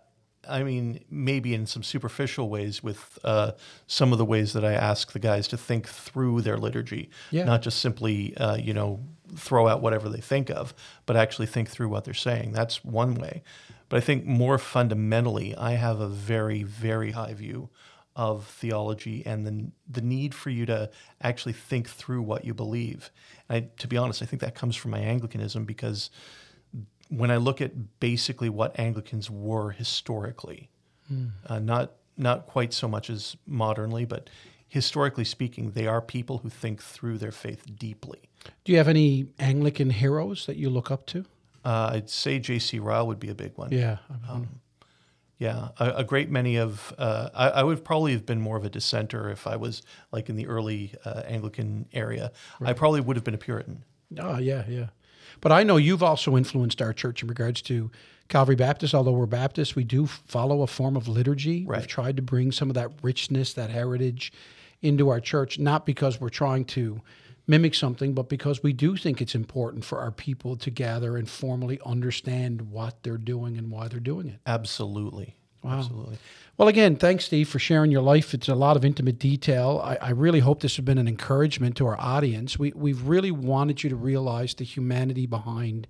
I 0.49 0.63
mean, 0.63 1.03
maybe 1.09 1.53
in 1.53 1.65
some 1.65 1.83
superficial 1.83 2.47
ways 2.49 2.81
with 2.81 3.19
uh, 3.25 3.51
some 3.85 4.13
of 4.13 4.17
the 4.17 4.23
ways 4.23 4.53
that 4.53 4.63
I 4.63 4.73
ask 4.75 5.11
the 5.11 5.19
guys 5.19 5.45
to 5.49 5.57
think 5.57 5.89
through 5.89 6.39
their 6.41 6.57
liturgy, 6.57 7.09
Yeah. 7.31 7.43
not 7.43 7.61
just 7.61 7.79
simply, 7.79 8.35
uh, 8.37 8.55
you 8.55 8.73
know, 8.73 9.01
throw 9.35 9.67
out 9.67 9.81
whatever 9.81 10.07
they 10.07 10.21
think 10.21 10.49
of, 10.49 10.73
but 11.05 11.17
actually 11.17 11.47
think 11.47 11.69
through 11.69 11.89
what 11.89 12.05
they're 12.05 12.13
saying. 12.13 12.53
That's 12.53 12.85
one 12.85 13.15
way. 13.15 13.43
But 13.89 13.97
I 13.97 13.99
think 13.99 14.25
more 14.25 14.57
fundamentally, 14.57 15.53
I 15.53 15.71
have 15.73 15.99
a 15.99 16.07
very, 16.07 16.63
very 16.63 17.11
high 17.11 17.33
view 17.33 17.69
of 18.15 18.47
theology 18.47 19.23
and 19.25 19.45
the, 19.45 19.71
the 19.89 20.01
need 20.01 20.33
for 20.33 20.49
you 20.49 20.65
to 20.67 20.89
actually 21.21 21.53
think 21.53 21.89
through 21.89 22.21
what 22.21 22.45
you 22.45 22.53
believe. 22.53 23.11
And 23.49 23.65
I, 23.65 23.69
to 23.79 23.87
be 23.87 23.97
honest, 23.97 24.21
I 24.21 24.25
think 24.25 24.41
that 24.41 24.55
comes 24.55 24.77
from 24.77 24.91
my 24.91 24.99
Anglicanism 24.99 25.65
because 25.65 26.09
when 27.09 27.31
I 27.31 27.37
look 27.37 27.61
at 27.61 27.99
basically 27.99 28.49
what 28.49 28.77
Anglicans 28.79 29.29
were 29.29 29.71
historically, 29.71 30.69
uh, 31.47 31.59
not 31.59 31.93
not 32.17 32.47
quite 32.47 32.73
so 32.73 32.87
much 32.87 33.09
as 33.09 33.37
modernly, 33.45 34.03
but 34.03 34.29
historically 34.67 35.23
speaking, 35.23 35.71
they 35.71 35.87
are 35.87 36.01
people 36.01 36.39
who 36.39 36.49
think 36.49 36.81
through 36.81 37.17
their 37.17 37.31
faith 37.31 37.63
deeply. 37.77 38.19
Do 38.65 38.71
you 38.71 38.77
have 38.77 38.87
any 38.87 39.27
Anglican 39.39 39.91
heroes 39.91 40.45
that 40.47 40.57
you 40.57 40.69
look 40.69 40.89
up 40.91 41.05
to? 41.07 41.25
Uh, 41.63 41.91
I'd 41.93 42.09
say 42.09 42.39
J.C. 42.39 42.79
Ryle 42.79 43.07
would 43.07 43.19
be 43.19 43.29
a 43.29 43.35
big 43.35 43.57
one. 43.57 43.71
Yeah. 43.71 43.97
Yeah, 45.39 45.69
a, 45.77 45.97
a 45.97 46.03
great 46.03 46.31
many 46.31 46.55
of 46.57 46.93
uh, 46.97 47.29
I, 47.33 47.49
I 47.49 47.63
would 47.63 47.85
probably 47.85 48.13
have 48.13 48.25
been 48.25 48.41
more 48.41 48.57
of 48.57 48.65
a 48.65 48.69
dissenter 48.69 49.29
if 49.29 49.45
I 49.45 49.55
was 49.55 49.83
like 50.11 50.29
in 50.29 50.35
the 50.35 50.47
early 50.47 50.95
uh, 51.05 51.21
Anglican 51.27 51.85
area. 51.93 52.31
I 52.59 52.73
probably 52.73 53.01
would 53.01 53.15
have 53.17 53.23
been 53.23 53.35
a 53.35 53.37
Puritan. 53.37 53.83
Oh, 54.19 54.39
yeah, 54.39 54.63
yeah. 54.67 54.87
But 55.41 55.51
I 55.51 55.63
know 55.63 55.77
you've 55.77 56.03
also 56.03 56.35
influenced 56.35 56.81
our 56.81 56.93
church 56.93 57.21
in 57.21 57.29
regards 57.29 57.61
to 57.63 57.91
Calvary 58.27 58.55
Baptist. 58.55 58.93
Although 58.93 59.11
we're 59.11 59.25
Baptist, 59.25 59.75
we 59.75 59.83
do 59.83 60.05
follow 60.05 60.61
a 60.61 60.67
form 60.67 60.95
of 60.97 61.07
liturgy. 61.07 61.65
We've 61.79 61.87
tried 61.87 62.17
to 62.17 62.21
bring 62.21 62.51
some 62.51 62.69
of 62.69 62.75
that 62.75 62.91
richness, 63.01 63.53
that 63.53 63.69
heritage 63.69 64.33
into 64.81 65.09
our 65.09 65.19
church, 65.19 65.57
not 65.57 65.85
because 65.85 66.19
we're 66.21 66.29
trying 66.29 66.65
to 66.65 67.01
mimic 67.47 67.73
something, 67.73 68.13
but 68.13 68.29
because 68.29 68.61
we 68.61 68.73
do 68.73 68.97
think 68.97 69.21
it's 69.21 69.33
important 69.33 69.85
for 69.85 69.99
our 69.99 70.11
people 70.11 70.55
to 70.57 70.69
gather 70.69 71.15
and 71.17 71.29
formally 71.29 71.79
understand 71.85 72.61
what 72.61 73.01
they're 73.03 73.17
doing 73.17 73.57
and 73.57 73.71
why 73.71 73.87
they're 73.87 73.99
doing 73.99 74.27
it. 74.27 74.39
Absolutely, 74.45 75.35
absolutely. 75.65 76.17
Well, 76.57 76.69
again, 76.69 76.95
thanks, 76.95 77.25
Steve, 77.25 77.47
for 77.47 77.59
sharing 77.59 77.91
your 77.91 78.01
life. 78.01 78.33
It's 78.33 78.47
a 78.47 78.55
lot 78.55 78.77
of 78.77 78.83
intimate 78.83 79.19
detail. 79.19 79.79
I, 79.83 79.97
I 80.01 80.09
really 80.09 80.39
hope 80.39 80.61
this 80.61 80.75
has 80.77 80.83
been 80.83 80.97
an 80.97 81.07
encouragement 81.07 81.77
to 81.77 81.85
our 81.85 81.99
audience. 81.99 82.57
We, 82.57 82.71
we've 82.75 83.03
really 83.03 83.29
wanted 83.29 83.83
you 83.83 83.91
to 83.91 83.95
realize 83.95 84.55
the 84.55 84.63
humanity 84.63 85.27
behind 85.27 85.85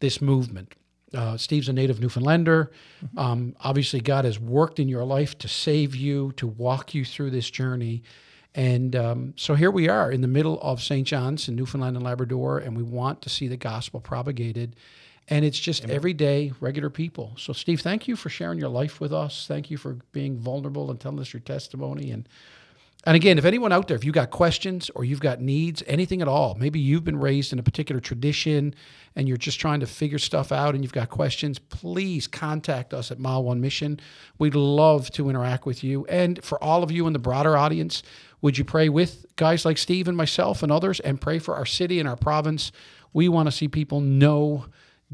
this 0.00 0.20
movement. 0.20 0.74
Uh, 1.14 1.38
Steve's 1.38 1.70
a 1.70 1.72
native 1.72 1.98
Newfoundlander. 1.98 2.70
Um, 3.16 3.56
obviously, 3.60 4.02
God 4.02 4.26
has 4.26 4.38
worked 4.38 4.78
in 4.78 4.86
your 4.86 5.04
life 5.04 5.38
to 5.38 5.48
save 5.48 5.96
you, 5.96 6.32
to 6.32 6.46
walk 6.46 6.94
you 6.94 7.06
through 7.06 7.30
this 7.30 7.48
journey. 7.48 8.02
And 8.54 8.94
um, 8.94 9.32
so 9.36 9.54
here 9.54 9.70
we 9.70 9.88
are 9.88 10.12
in 10.12 10.20
the 10.20 10.28
middle 10.28 10.60
of 10.60 10.82
St. 10.82 11.06
John's 11.06 11.48
in 11.48 11.56
Newfoundland 11.56 11.96
and 11.96 12.04
Labrador, 12.04 12.58
and 12.58 12.76
we 12.76 12.82
want 12.82 13.22
to 13.22 13.30
see 13.30 13.48
the 13.48 13.56
gospel 13.56 13.98
propagated. 13.98 14.76
And 15.32 15.46
it's 15.46 15.58
just 15.58 15.88
everyday, 15.88 16.52
regular 16.60 16.90
people. 16.90 17.32
So, 17.38 17.54
Steve, 17.54 17.80
thank 17.80 18.06
you 18.06 18.16
for 18.16 18.28
sharing 18.28 18.58
your 18.58 18.68
life 18.68 19.00
with 19.00 19.14
us. 19.14 19.46
Thank 19.48 19.70
you 19.70 19.78
for 19.78 19.96
being 20.12 20.36
vulnerable 20.36 20.90
and 20.90 21.00
telling 21.00 21.20
us 21.20 21.32
your 21.32 21.40
testimony. 21.40 22.10
And 22.10 22.28
and 23.04 23.16
again, 23.16 23.38
if 23.38 23.46
anyone 23.46 23.72
out 23.72 23.88
there, 23.88 23.96
if 23.96 24.04
you 24.04 24.12
got 24.12 24.30
questions 24.30 24.90
or 24.94 25.04
you've 25.04 25.20
got 25.20 25.40
needs, 25.40 25.82
anything 25.86 26.20
at 26.20 26.28
all, 26.28 26.54
maybe 26.54 26.78
you've 26.78 27.02
been 27.02 27.18
raised 27.18 27.52
in 27.52 27.58
a 27.58 27.62
particular 27.62 28.00
tradition 28.00 28.74
and 29.16 29.26
you're 29.26 29.38
just 29.38 29.58
trying 29.58 29.80
to 29.80 29.86
figure 29.86 30.18
stuff 30.18 30.52
out 30.52 30.74
and 30.74 30.84
you've 30.84 30.92
got 30.92 31.08
questions, 31.08 31.58
please 31.58 32.28
contact 32.28 32.94
us 32.94 33.10
at 33.10 33.18
Mile 33.18 33.42
One 33.42 33.60
Mission. 33.60 33.98
We'd 34.38 34.54
love 34.54 35.10
to 35.12 35.30
interact 35.30 35.64
with 35.66 35.82
you. 35.82 36.04
And 36.06 36.44
for 36.44 36.62
all 36.62 36.84
of 36.84 36.92
you 36.92 37.06
in 37.06 37.12
the 37.12 37.18
broader 37.18 37.56
audience, 37.56 38.04
would 38.42 38.56
you 38.56 38.64
pray 38.64 38.88
with 38.88 39.26
guys 39.34 39.64
like 39.64 39.78
Steve 39.78 40.06
and 40.06 40.16
myself 40.16 40.62
and 40.62 40.70
others 40.70 41.00
and 41.00 41.20
pray 41.20 41.40
for 41.40 41.56
our 41.56 41.66
city 41.66 41.98
and 41.98 42.08
our 42.08 42.16
province? 42.16 42.70
We 43.14 43.28
want 43.28 43.48
to 43.48 43.52
see 43.52 43.66
people 43.66 44.00
know 44.00 44.66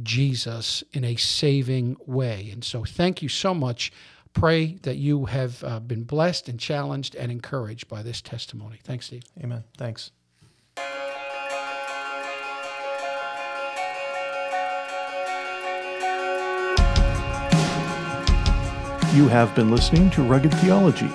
Jesus 0.03 0.85
in 0.93 1.05
a 1.05 1.17
saving 1.17 1.97
way. 2.07 2.51
And 2.53 2.65
so, 2.65 2.85
thank 2.85 3.23
you 3.23 3.29
so 3.29 3.55
much. 3.55 3.93
Pray 4.33 4.75
that 4.83 4.97
you 4.97 5.25
have 5.25 5.65
uh, 5.65 5.81
been 5.81 6.05
blessed 6.05 6.49
and 6.49 6.61
challenged 6.61 7.15
and 7.17 7.33
encouraged 7.33 7.89
by 7.89 8.03
this 8.03 8.21
testimony. 8.21 8.79
Thanks, 8.85 9.07
Steve. 9.07 9.25
Amen. 9.43 9.65
Thanks. 9.77 10.13
You 19.15 19.27
have 19.27 19.55
been 19.57 19.71
listening 19.71 20.11
to 20.11 20.23
Rugged 20.23 20.53
Theology. 20.55 21.11